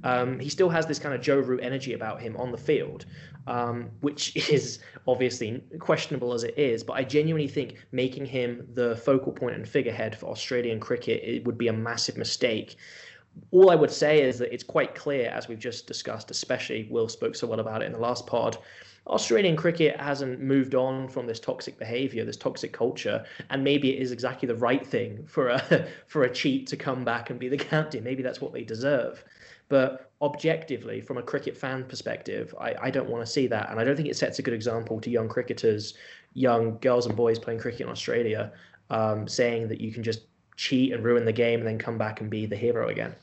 [0.03, 3.05] Um, he still has this kind of Joe Root energy about him on the field,
[3.47, 6.83] um, which is obviously questionable as it is.
[6.83, 11.45] But I genuinely think making him the focal point and figurehead for Australian cricket it
[11.45, 12.77] would be a massive mistake.
[13.51, 17.09] All I would say is that it's quite clear, as we've just discussed, especially Will
[17.09, 18.57] spoke so well about it in the last pod,
[19.09, 24.01] Australian cricket hasn't moved on from this toxic behaviour, this toxic culture, and maybe it
[24.01, 27.49] is exactly the right thing for a for a cheat to come back and be
[27.49, 28.03] the captain.
[28.03, 29.23] Maybe that's what they deserve.
[29.67, 33.79] But objectively, from a cricket fan perspective, I, I don't want to see that, and
[33.79, 35.95] I don't think it sets a good example to young cricketers,
[36.33, 38.51] young girls and boys playing cricket in Australia,
[38.89, 40.21] um, saying that you can just
[40.55, 43.15] cheat and ruin the game and then come back and be the hero again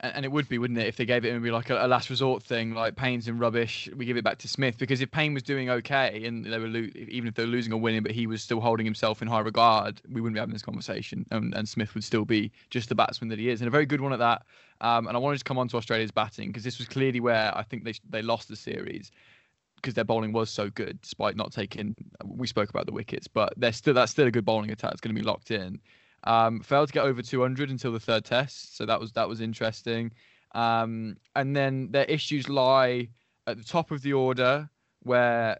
[0.00, 2.42] and, it would be, wouldn't it, if they gave it maybe like a, last resort
[2.42, 4.76] thing, like Paine's in rubbish, we give it back to Smith.
[4.78, 7.72] Because if Paine was doing okay and they were lo- even if they were losing
[7.72, 10.52] or winning, but he was still holding himself in high regard, we wouldn't be having
[10.52, 13.68] this conversation, and, and Smith would still be just the batsman that he is, and
[13.68, 14.42] a very good one at that.
[14.80, 17.56] Um, and I wanted to come on to Australia's batting because this was clearly where
[17.56, 19.10] I think they they lost the series
[19.76, 21.94] because their bowling was so good, despite not taking.
[22.24, 24.92] We spoke about the wickets, but they're still that's still a good bowling attack.
[24.92, 25.80] It's going to be locked in.
[26.26, 29.40] Um, failed to get over 200 until the third test, so that was that was
[29.40, 30.12] interesting.
[30.54, 33.08] Um, and then their issues lie
[33.46, 34.68] at the top of the order,
[35.02, 35.58] where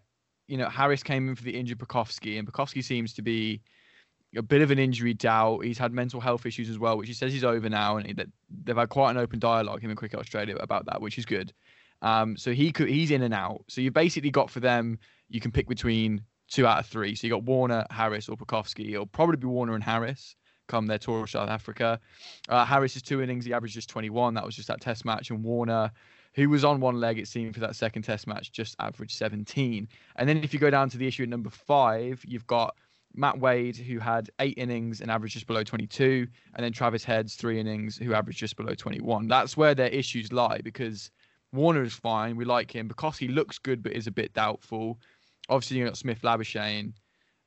[0.48, 3.62] you know Harris came in for the injured Pucovski, and Pucovski seems to be
[4.36, 5.64] a bit of an injury doubt.
[5.64, 8.28] He's had mental health issues as well, which he says he's over now, and that
[8.64, 11.52] they've had quite an open dialogue him and Cricket Australia about that, which is good.
[12.02, 13.64] Um, so he could he's in and out.
[13.68, 14.98] So you basically got for them,
[15.28, 17.14] you can pick between two out of three.
[17.14, 18.92] So you got Warner, Harris, or Pucovski.
[18.92, 20.34] It'll probably be Warner and Harris
[20.66, 22.00] come their tour of South Africa.
[22.48, 24.34] Uh, Harris's two innings, he averaged just 21.
[24.34, 25.30] That was just that test match.
[25.30, 25.90] And Warner,
[26.34, 29.88] who was on one leg, it seemed, for that second test match, just averaged 17.
[30.16, 32.76] And then if you go down to the issue at number five, you've got
[33.14, 36.26] Matt Wade, who had eight innings and averaged just below 22.
[36.54, 39.28] And then Travis Head's three innings, who averaged just below 21.
[39.28, 41.10] That's where their issues lie because
[41.52, 42.36] Warner is fine.
[42.36, 42.88] We like him.
[42.88, 44.98] because he looks good, but is a bit doubtful.
[45.48, 46.92] Obviously, you've got Smith Labuschagne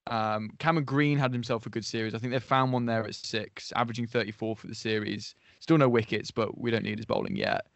[0.10, 2.16] um, Cameron Green had himself a good series.
[2.16, 5.36] I think they found one there at six, averaging 34 for the series.
[5.60, 7.68] Still no wickets, but we don't need his bowling yet.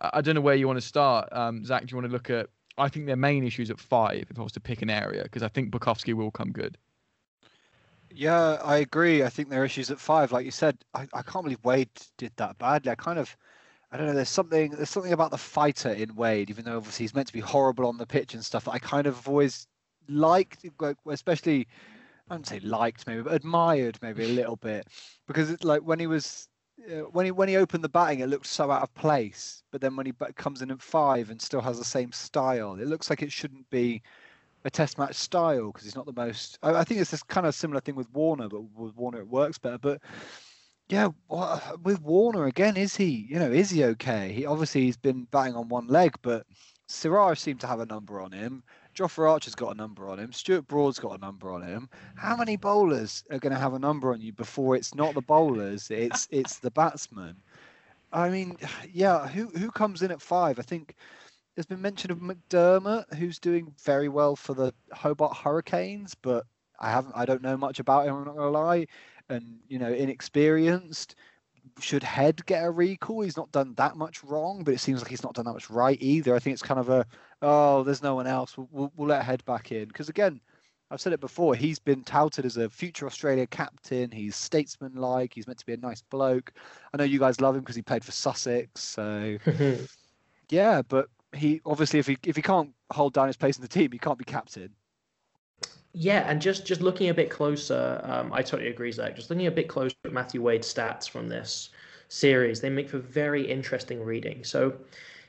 [0.00, 1.28] I, I don't know where you want to start.
[1.32, 2.48] Um, Zach, do you want to look at?
[2.78, 5.42] I think their main issues at five, if I was to pick an area, because
[5.42, 6.78] I think Pucovski will come good.
[8.12, 9.22] Yeah, I agree.
[9.22, 12.32] I think their issues at five, like you said, I, I can't believe Wade did
[12.36, 12.90] that badly.
[12.90, 13.36] I kind of,
[13.92, 14.14] I don't know.
[14.14, 17.32] There's something there's something about the fighter in Wade, even though obviously he's meant to
[17.32, 18.68] be horrible on the pitch and stuff.
[18.68, 19.66] I kind of always
[20.10, 20.64] liked,
[21.08, 21.66] especially
[22.28, 24.88] I wouldn't say liked maybe, but admired maybe a little bit
[25.26, 26.48] because it's like when he was
[26.88, 29.62] uh, when he when he opened the batting, it looked so out of place.
[29.70, 32.86] But then when he comes in at five and still has the same style, it
[32.86, 34.02] looks like it shouldn't be
[34.64, 36.58] a test match style because he's not the most.
[36.62, 39.28] I, I, think it's this kind of similar thing with Warner, but with Warner it
[39.28, 39.78] works better.
[39.78, 40.00] But
[40.88, 41.08] yeah,
[41.82, 43.26] with Warner again, is he?
[43.28, 44.32] You know, is he okay?
[44.32, 46.46] He obviously he's been batting on one leg, but
[46.88, 48.62] Siraj seemed to have a number on him.
[49.00, 50.30] Jofra Archer's got a number on him.
[50.30, 51.88] Stuart Broad's got a number on him.
[52.16, 55.22] How many bowlers are going to have a number on you before it's not the
[55.22, 57.36] bowlers, it's it's the batsmen?
[58.12, 58.58] I mean,
[58.92, 60.58] yeah, who who comes in at five?
[60.58, 60.96] I think
[61.54, 66.44] there's been mention of McDermott, who's doing very well for the Hobart Hurricanes, but
[66.78, 68.16] I haven't, I don't know much about him.
[68.16, 68.86] I'm not gonna lie,
[69.30, 71.14] and you know, inexperienced
[71.78, 73.22] should Head get a recall?
[73.22, 75.70] He's not done that much wrong, but it seems like he's not done that much
[75.70, 76.34] right either.
[76.34, 77.06] I think it's kind of a,
[77.42, 78.56] oh, there's no one else.
[78.56, 79.88] We'll, we'll, we'll let Head back in.
[79.88, 80.40] Because again,
[80.90, 84.10] I've said it before, he's been touted as a future Australia captain.
[84.10, 85.32] He's statesman-like.
[85.32, 86.52] He's meant to be a nice bloke.
[86.92, 88.82] I know you guys love him because he played for Sussex.
[88.82, 89.38] So,
[90.48, 93.68] yeah, but he obviously, if he if he can't hold down his place in the
[93.68, 94.70] team, he can't be captain.
[95.92, 99.14] Yeah, and just just looking a bit closer, um, I totally agree, Zach.
[99.14, 101.70] Just looking a bit closer at Matthew Wade's stats from this
[102.08, 104.42] series, they make for very interesting reading.
[104.44, 104.74] So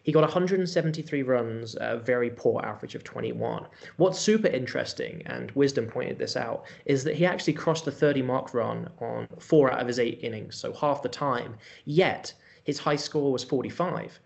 [0.03, 3.67] He got 173 runs, a very poor average of 21.
[3.97, 8.21] What's super interesting, and Wisden pointed this out, is that he actually crossed the 30
[8.23, 11.55] mark run on four out of his eight innings, so half the time.
[11.85, 12.33] Yet
[12.63, 14.19] his high score was 45.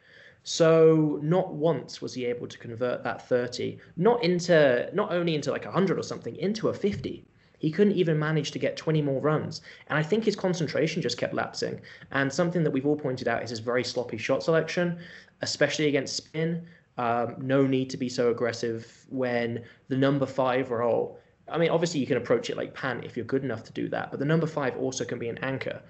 [0.43, 5.51] So not once was he able to convert that 30, not into not only into
[5.51, 7.25] like 100 or something, into a 50.
[7.57, 9.61] He couldn't even manage to get 20 more runs.
[9.87, 11.81] And I think his concentration just kept lapsing.
[12.11, 14.99] And something that we've all pointed out is his very sloppy shot selection,
[15.41, 16.65] especially against spin.
[16.97, 21.19] Um, no need to be so aggressive when the number five role.
[21.49, 23.89] I mean, obviously you can approach it like Pant if you're good enough to do
[23.89, 25.81] that, but the number five also can be an anchor.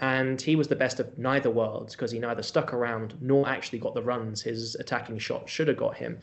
[0.00, 3.78] And he was the best of neither worlds because he neither stuck around nor actually
[3.78, 6.18] got the runs his attacking shot should have got him.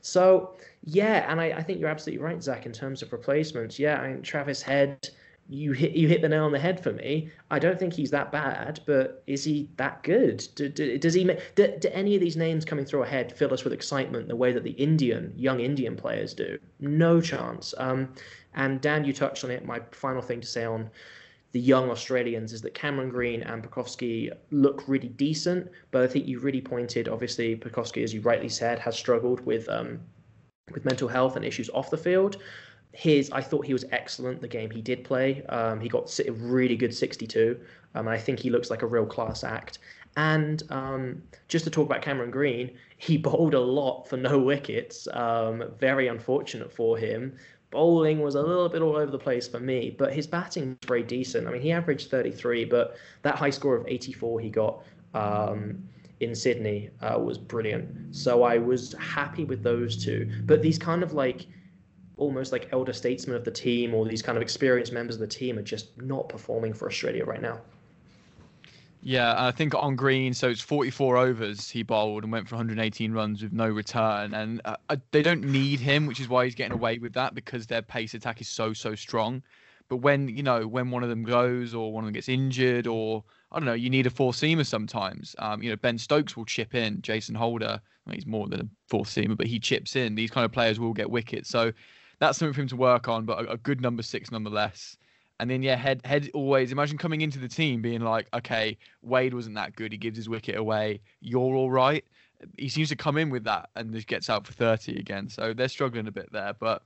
[0.00, 0.54] So
[0.84, 3.78] yeah, and I, I think you're absolutely right, Zach, in terms of replacements.
[3.78, 5.10] Yeah, I mean Travis Head,
[5.48, 7.30] you hit you hit the nail on the head for me.
[7.50, 10.46] I don't think he's that bad, but is he that good?
[10.54, 11.24] Do, do, does he?
[11.54, 14.36] Do, do any of these names coming through a head fill us with excitement the
[14.36, 16.58] way that the Indian young Indian players do?
[16.80, 17.74] No chance.
[17.78, 18.12] Um,
[18.54, 19.64] and Dan, you touched on it.
[19.64, 20.90] My final thing to say on
[21.52, 26.26] the young Australians is that Cameron Green and Pucovski look really decent, but I think
[26.26, 30.00] you really pointed, obviously, Pucovski, as you rightly said, has struggled with um,
[30.72, 32.38] with mental health and issues off the field.
[32.96, 35.44] His, I thought he was excellent the game he did play.
[35.50, 37.60] Um, he got a really good 62.
[37.94, 39.78] Um, I think he looks like a real class act.
[40.16, 45.06] And um, just to talk about Cameron Green, he bowled a lot for no wickets.
[45.12, 47.36] Um, very unfortunate for him
[47.70, 50.88] bowling was a little bit all over the place for me, but his batting was
[50.88, 51.46] very decent.
[51.46, 54.82] I mean, he averaged 33, but that high score of 84 he got
[55.14, 55.82] um,
[56.20, 58.14] in Sydney uh, was brilliant.
[58.14, 60.30] So I was happy with those two.
[60.44, 61.46] But these kind of like
[62.16, 65.26] almost like elder statesmen of the team or these kind of experienced members of the
[65.26, 67.60] team are just not performing for Australia right now.
[69.02, 73.12] Yeah, I think on green, so it's 44 overs he bowled and went for 118
[73.12, 74.34] runs with no return.
[74.34, 77.66] And uh, they don't need him, which is why he's getting away with that because
[77.66, 79.42] their pace attack is so, so strong.
[79.88, 82.88] But when, you know, when one of them goes or one of them gets injured
[82.88, 85.36] or, I don't know, you need a four seamer sometimes.
[85.38, 88.68] Um, you know, Ben Stokes will chip in, Jason Holder, well, he's more than a
[88.88, 90.16] four seamer, but he chips in.
[90.16, 91.48] These kind of players will get wickets.
[91.48, 91.72] So
[92.18, 94.96] that's something for him to work on, but a, a good number six nonetheless.
[95.38, 99.34] And then yeah, head head always imagine coming into the team being like, okay, Wade
[99.34, 99.92] wasn't that good.
[99.92, 101.00] He gives his wicket away.
[101.20, 102.04] You're all right.
[102.56, 105.28] He seems to come in with that and just gets out for 30 again.
[105.28, 106.82] So they're struggling a bit there, but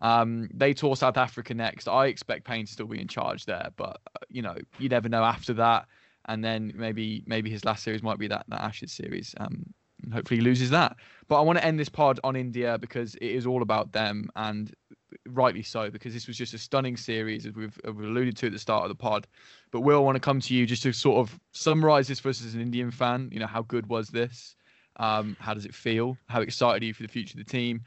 [0.00, 1.88] um, they tour South Africa next.
[1.88, 5.08] I expect Paine to still be in charge there, but uh, you know, you never
[5.08, 5.86] know after that.
[6.26, 9.34] And then maybe maybe his last series might be that that Ashes series.
[9.38, 9.72] Um,
[10.12, 10.96] hopefully he loses that.
[11.28, 14.28] But I want to end this pod on India because it is all about them
[14.36, 14.72] and
[15.28, 18.52] rightly so because this was just a stunning series as we've, we've alluded to at
[18.52, 19.26] the start of the pod.
[19.70, 22.28] But Will, I want to come to you just to sort of summarize this for
[22.28, 23.28] us as an Indian fan.
[23.32, 24.56] You know, how good was this?
[24.96, 26.16] Um, how does it feel?
[26.28, 27.82] How excited are you for the future of the team?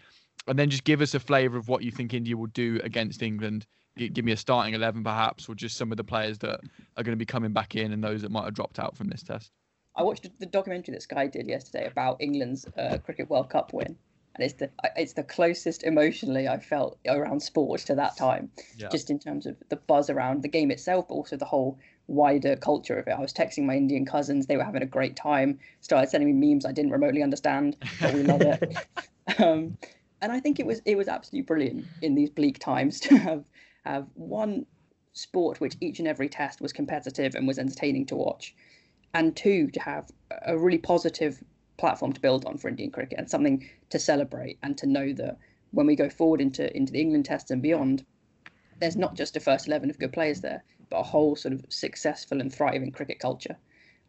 [0.48, 3.22] And then just give us a flavour of what you think India will do against
[3.22, 3.66] England.
[3.98, 6.60] Give me a starting 11 perhaps, or just some of the players that
[6.98, 9.08] are going to be coming back in and those that might have dropped out from
[9.08, 9.52] this test.
[9.98, 13.98] I watched the documentary that Sky did yesterday about England's uh, Cricket World Cup win,
[14.36, 18.90] and it's the it's the closest emotionally I felt around sport to that time, yeah.
[18.90, 22.56] just in terms of the buzz around the game itself, but also the whole wider
[22.56, 23.12] culture of it.
[23.12, 25.58] I was texting my Indian cousins; they were having a great time.
[25.82, 28.78] Started sending me memes I didn't remotely understand, but we love it.
[29.40, 29.78] um,
[30.22, 33.46] and I think it was it was absolutely brilliant in these bleak times to have
[33.84, 34.68] have one
[35.14, 38.54] sport which each and every test was competitive and was entertaining to watch
[39.14, 40.12] and two to have
[40.46, 41.44] a really positive
[41.78, 45.38] platform to build on for Indian cricket and something to celebrate and to know that
[45.72, 48.06] when we go forward into into the England test and beyond,
[48.80, 51.66] there's not just a first eleven of good players there, but a whole sort of
[51.70, 53.58] successful and thriving cricket culture.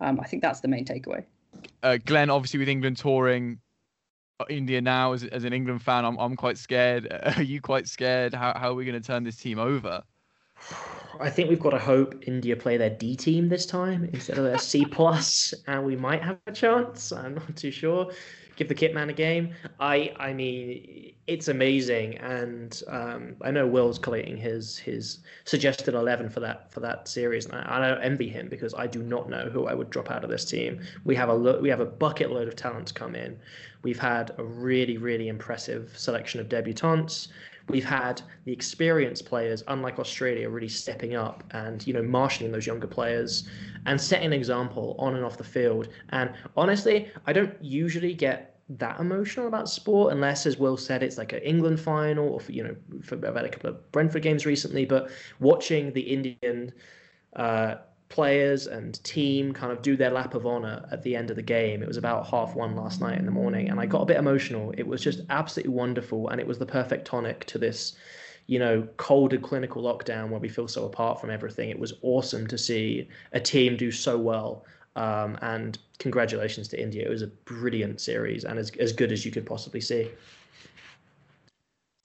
[0.01, 1.25] Um, I think that's the main takeaway.
[1.83, 3.59] Uh, Glenn, obviously with England touring,
[4.39, 7.09] uh, India now as, as an England fan, I'm I'm quite scared.
[7.37, 8.35] Are you quite scared?
[8.35, 10.03] How how are we going to turn this team over?
[11.21, 14.45] I think we've got to hope India play their D team this time instead of
[14.45, 17.13] their C plus, and we might have a chance.
[17.13, 18.11] I'm not too sure.
[18.57, 19.55] Give the kit man a game.
[19.79, 26.29] I I mean, it's amazing, and um, I know Will's collating his his suggested eleven
[26.29, 29.29] for that for that series, and I, I don't envy him because I do not
[29.29, 30.81] know who I would drop out of this team.
[31.05, 33.39] We have a lo- we have a bucket load of talents come in.
[33.83, 37.29] We've had a really really impressive selection of debutantes
[37.69, 42.67] we've had the experienced players, unlike Australia, really stepping up and you know marshalling those
[42.67, 43.49] younger players
[43.87, 45.89] and setting an example on and off the field.
[46.11, 51.17] And honestly, I don't usually get that emotional about sport unless, as Will said, it's
[51.17, 54.23] like an England final or for, you know, for, I've had a couple of Brentford
[54.23, 54.85] games recently.
[54.85, 55.11] But
[55.41, 56.73] watching the Indian
[57.35, 57.77] uh,
[58.09, 61.43] players and team kind of do their lap of honor at the end of the
[61.43, 61.83] game.
[61.83, 64.17] It was about half one last night in the morning, and I got a bit
[64.17, 64.73] emotional.
[64.77, 67.97] It was just absolutely wonderful, and it was the perfect tonic to this,
[68.47, 71.71] you know, cold and clinical lockdown where we feel so apart from everything.
[71.71, 74.65] It was awesome to see a team do so well.
[74.97, 77.07] Um, and congratulations to India.
[77.07, 80.11] It was a brilliant series and as, as good as you could possibly see.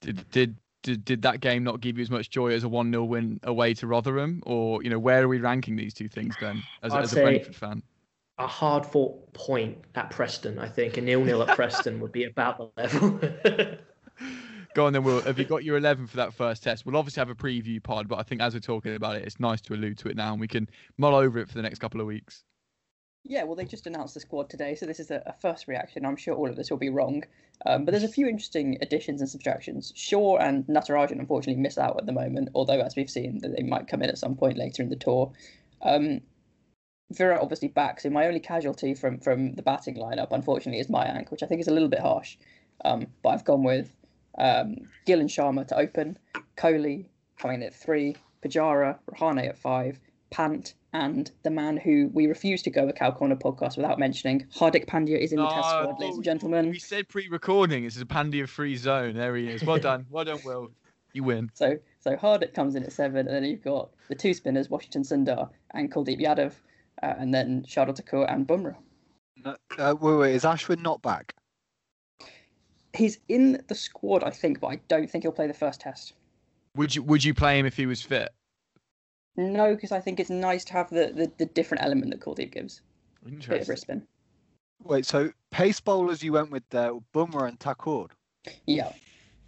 [0.00, 0.54] Did, did
[0.84, 3.40] did, did that game not give you as much joy as a 1 0 win
[3.42, 4.42] away to Rotherham?
[4.46, 7.56] Or, you know, where are we ranking these two things then as, as a Brentford
[7.56, 7.82] fan?
[8.38, 10.96] A hard fought point at Preston, I think.
[10.96, 13.20] A nil nil at Preston would be about the level.
[14.74, 15.20] Go on then, Will.
[15.22, 16.84] Have you got your 11 for that first test?
[16.84, 19.38] We'll obviously have a preview pod, but I think as we're talking about it, it's
[19.38, 20.68] nice to allude to it now and we can
[20.98, 22.44] mull over it for the next couple of weeks.
[23.26, 26.04] Yeah, well, they just announced the squad today, so this is a, a first reaction.
[26.04, 27.24] I'm sure all of this will be wrong,
[27.64, 29.94] um, but there's a few interesting additions and subtractions.
[29.96, 33.88] Shaw and Natarajan unfortunately miss out at the moment, although as we've seen, they might
[33.88, 35.32] come in at some point later in the tour.
[35.80, 36.20] Um,
[37.12, 41.30] Virat obviously back, so my only casualty from from the batting lineup, unfortunately, is Mayank,
[41.30, 42.36] which I think is a little bit harsh.
[42.84, 43.94] Um, but I've gone with
[44.36, 46.18] um, Gill and Sharma to open,
[46.56, 47.06] Kohli
[47.38, 49.98] coming in at three, Pujara, Rahane at five,
[50.34, 54.44] Pant, and the man who we refuse to go a Cow Corner podcast without mentioning,
[54.52, 56.70] Hardik Pandya is in the test squad, ladies and gentlemen.
[56.70, 59.14] We said pre-recording, this is a Pandya free zone.
[59.14, 59.62] There he is.
[59.62, 60.06] Well done.
[60.10, 60.72] well done, Will.
[61.12, 61.52] You win.
[61.54, 65.04] So so Hardik comes in at seven, and then you've got the two spinners, Washington
[65.04, 66.52] Sundar and Kuldeep Yadav,
[67.00, 68.74] uh, and then Shardul Thakur and Bumrah.
[69.44, 71.32] No, uh, wait, wait, is Ashwin not back?
[72.92, 76.14] He's in the squad, I think, but I don't think he'll play the first test.
[76.74, 78.30] Would you Would you play him if he was fit?
[79.36, 82.52] No, because I think it's nice to have the, the, the different element that Kuldeep
[82.52, 82.82] gives.
[83.26, 83.98] Interesting.
[83.98, 84.06] Bit
[84.82, 84.88] of.
[84.88, 88.06] Wait, so pace bowlers you went with there, Bumrah and Thakur.
[88.66, 88.92] Yeah.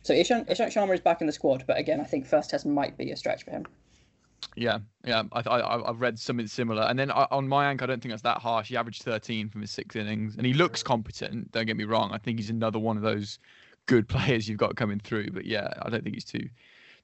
[0.03, 2.64] So Ishant, Ishant Sharma is back in the squad, but again, I think first test
[2.64, 3.66] might be a stretch for him.
[4.55, 6.82] Yeah, yeah, I, I, I've read something similar.
[6.82, 8.68] And then uh, on Mayank, I don't think that's that harsh.
[8.68, 11.53] He averaged 13 from his six innings, and he looks competent.
[11.53, 12.11] Don't get me wrong.
[12.12, 13.39] I think he's another one of those
[13.87, 15.30] good players you've got coming through.
[15.32, 16.49] But yeah, I don't think he's too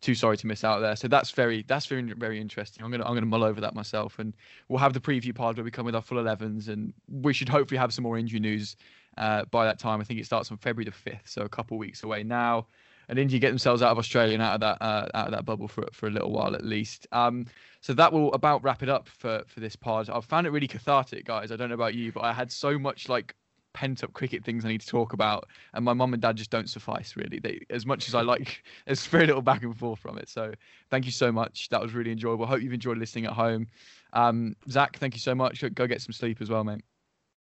[0.02, 0.96] too sorry to miss out there.
[0.96, 2.84] So that's very that's very very interesting.
[2.84, 4.34] I'm gonna I'm gonna mull over that myself, and
[4.68, 7.48] we'll have the preview pod where we come with our full 11s, and we should
[7.48, 8.76] hopefully have some more injury news
[9.16, 10.00] uh, by that time.
[10.00, 12.66] I think it starts on February the 5th, so a couple weeks away now.
[13.08, 15.44] And India get themselves out of Australia and out of that uh, out of that
[15.44, 17.06] bubble for for a little while at least.
[17.12, 17.46] Um,
[17.80, 20.10] so that will about wrap it up for for this pod.
[20.10, 21.52] I've found it really cathartic, guys.
[21.52, 23.34] I don't know about you, but I had so much like
[23.72, 26.50] pent up cricket things I need to talk about, and my mum and dad just
[26.50, 27.38] don't suffice really.
[27.38, 30.28] They, as much as I like, there's very little back and forth from it.
[30.28, 30.52] So
[30.90, 31.68] thank you so much.
[31.70, 32.46] That was really enjoyable.
[32.46, 33.66] Hope you've enjoyed listening at home.
[34.12, 35.64] Um, Zach, thank you so much.
[35.74, 36.82] Go get some sleep as well, mate.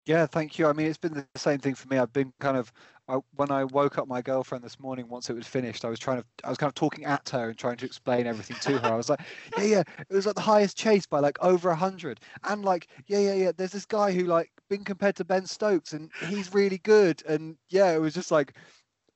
[0.06, 0.66] Yeah, thank you.
[0.66, 1.96] I mean, it's been the same thing for me.
[1.96, 2.70] I've been kind of
[3.08, 5.08] I, when I woke up my girlfriend this morning.
[5.08, 7.48] Once it was finished, I was trying to I was kind of talking at her
[7.48, 8.92] and trying to explain everything to her.
[8.92, 9.20] I was like,
[9.58, 12.88] yeah, yeah, it was like the highest chase by like over a hundred, and like,
[13.06, 13.52] yeah, yeah, yeah.
[13.56, 17.22] There's this guy who like been compared to Ben Stokes, and he's really good.
[17.26, 18.56] And yeah, it was just like.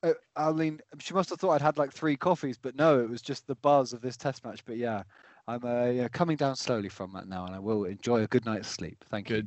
[0.01, 3.09] Uh, I mean, she must have thought I'd had like three coffees, but no, it
[3.09, 4.63] was just the buzz of this test match.
[4.63, 5.03] But yeah,
[5.45, 8.45] I'm uh, yeah, coming down slowly from that now, and I will enjoy a good
[8.45, 9.03] night's sleep.
[9.09, 9.43] Thank you.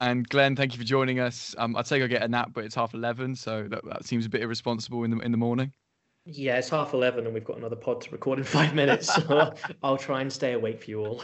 [0.00, 1.54] And Glenn, thank you for joining us.
[1.58, 4.26] Um, I'd say I get a nap, but it's half eleven, so that, that seems
[4.26, 5.72] a bit irresponsible in the in the morning.
[6.26, 9.14] Yeah, it's half eleven, and we've got another pod to record in five minutes.
[9.14, 11.22] So I'll try and stay awake for you all.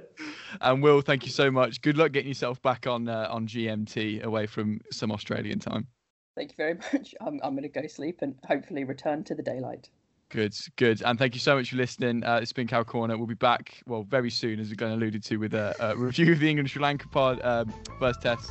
[0.60, 1.82] and Will, thank you so much.
[1.82, 5.88] Good luck getting yourself back on uh, on GMT away from some Australian time.
[6.36, 7.12] Thank you very much.
[7.20, 9.90] I'm I'm going to go sleep and hopefully return to the daylight.
[10.28, 11.02] Good, good.
[11.02, 12.24] And thank you so much for listening.
[12.24, 13.16] Uh, it's been Cow Corner.
[13.16, 15.96] We'll be back, well, very soon, as we're going to alluded to, with a, a
[15.96, 18.50] review of the England Sri Lanka pod, um, first test.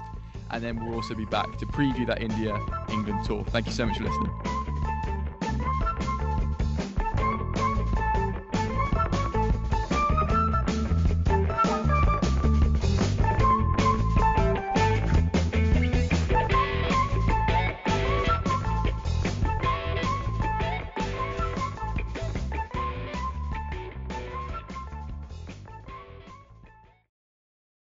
[0.51, 2.57] And then we'll also be back to preview that India
[2.89, 3.43] England tour.
[3.49, 4.64] Thank you so much for listening.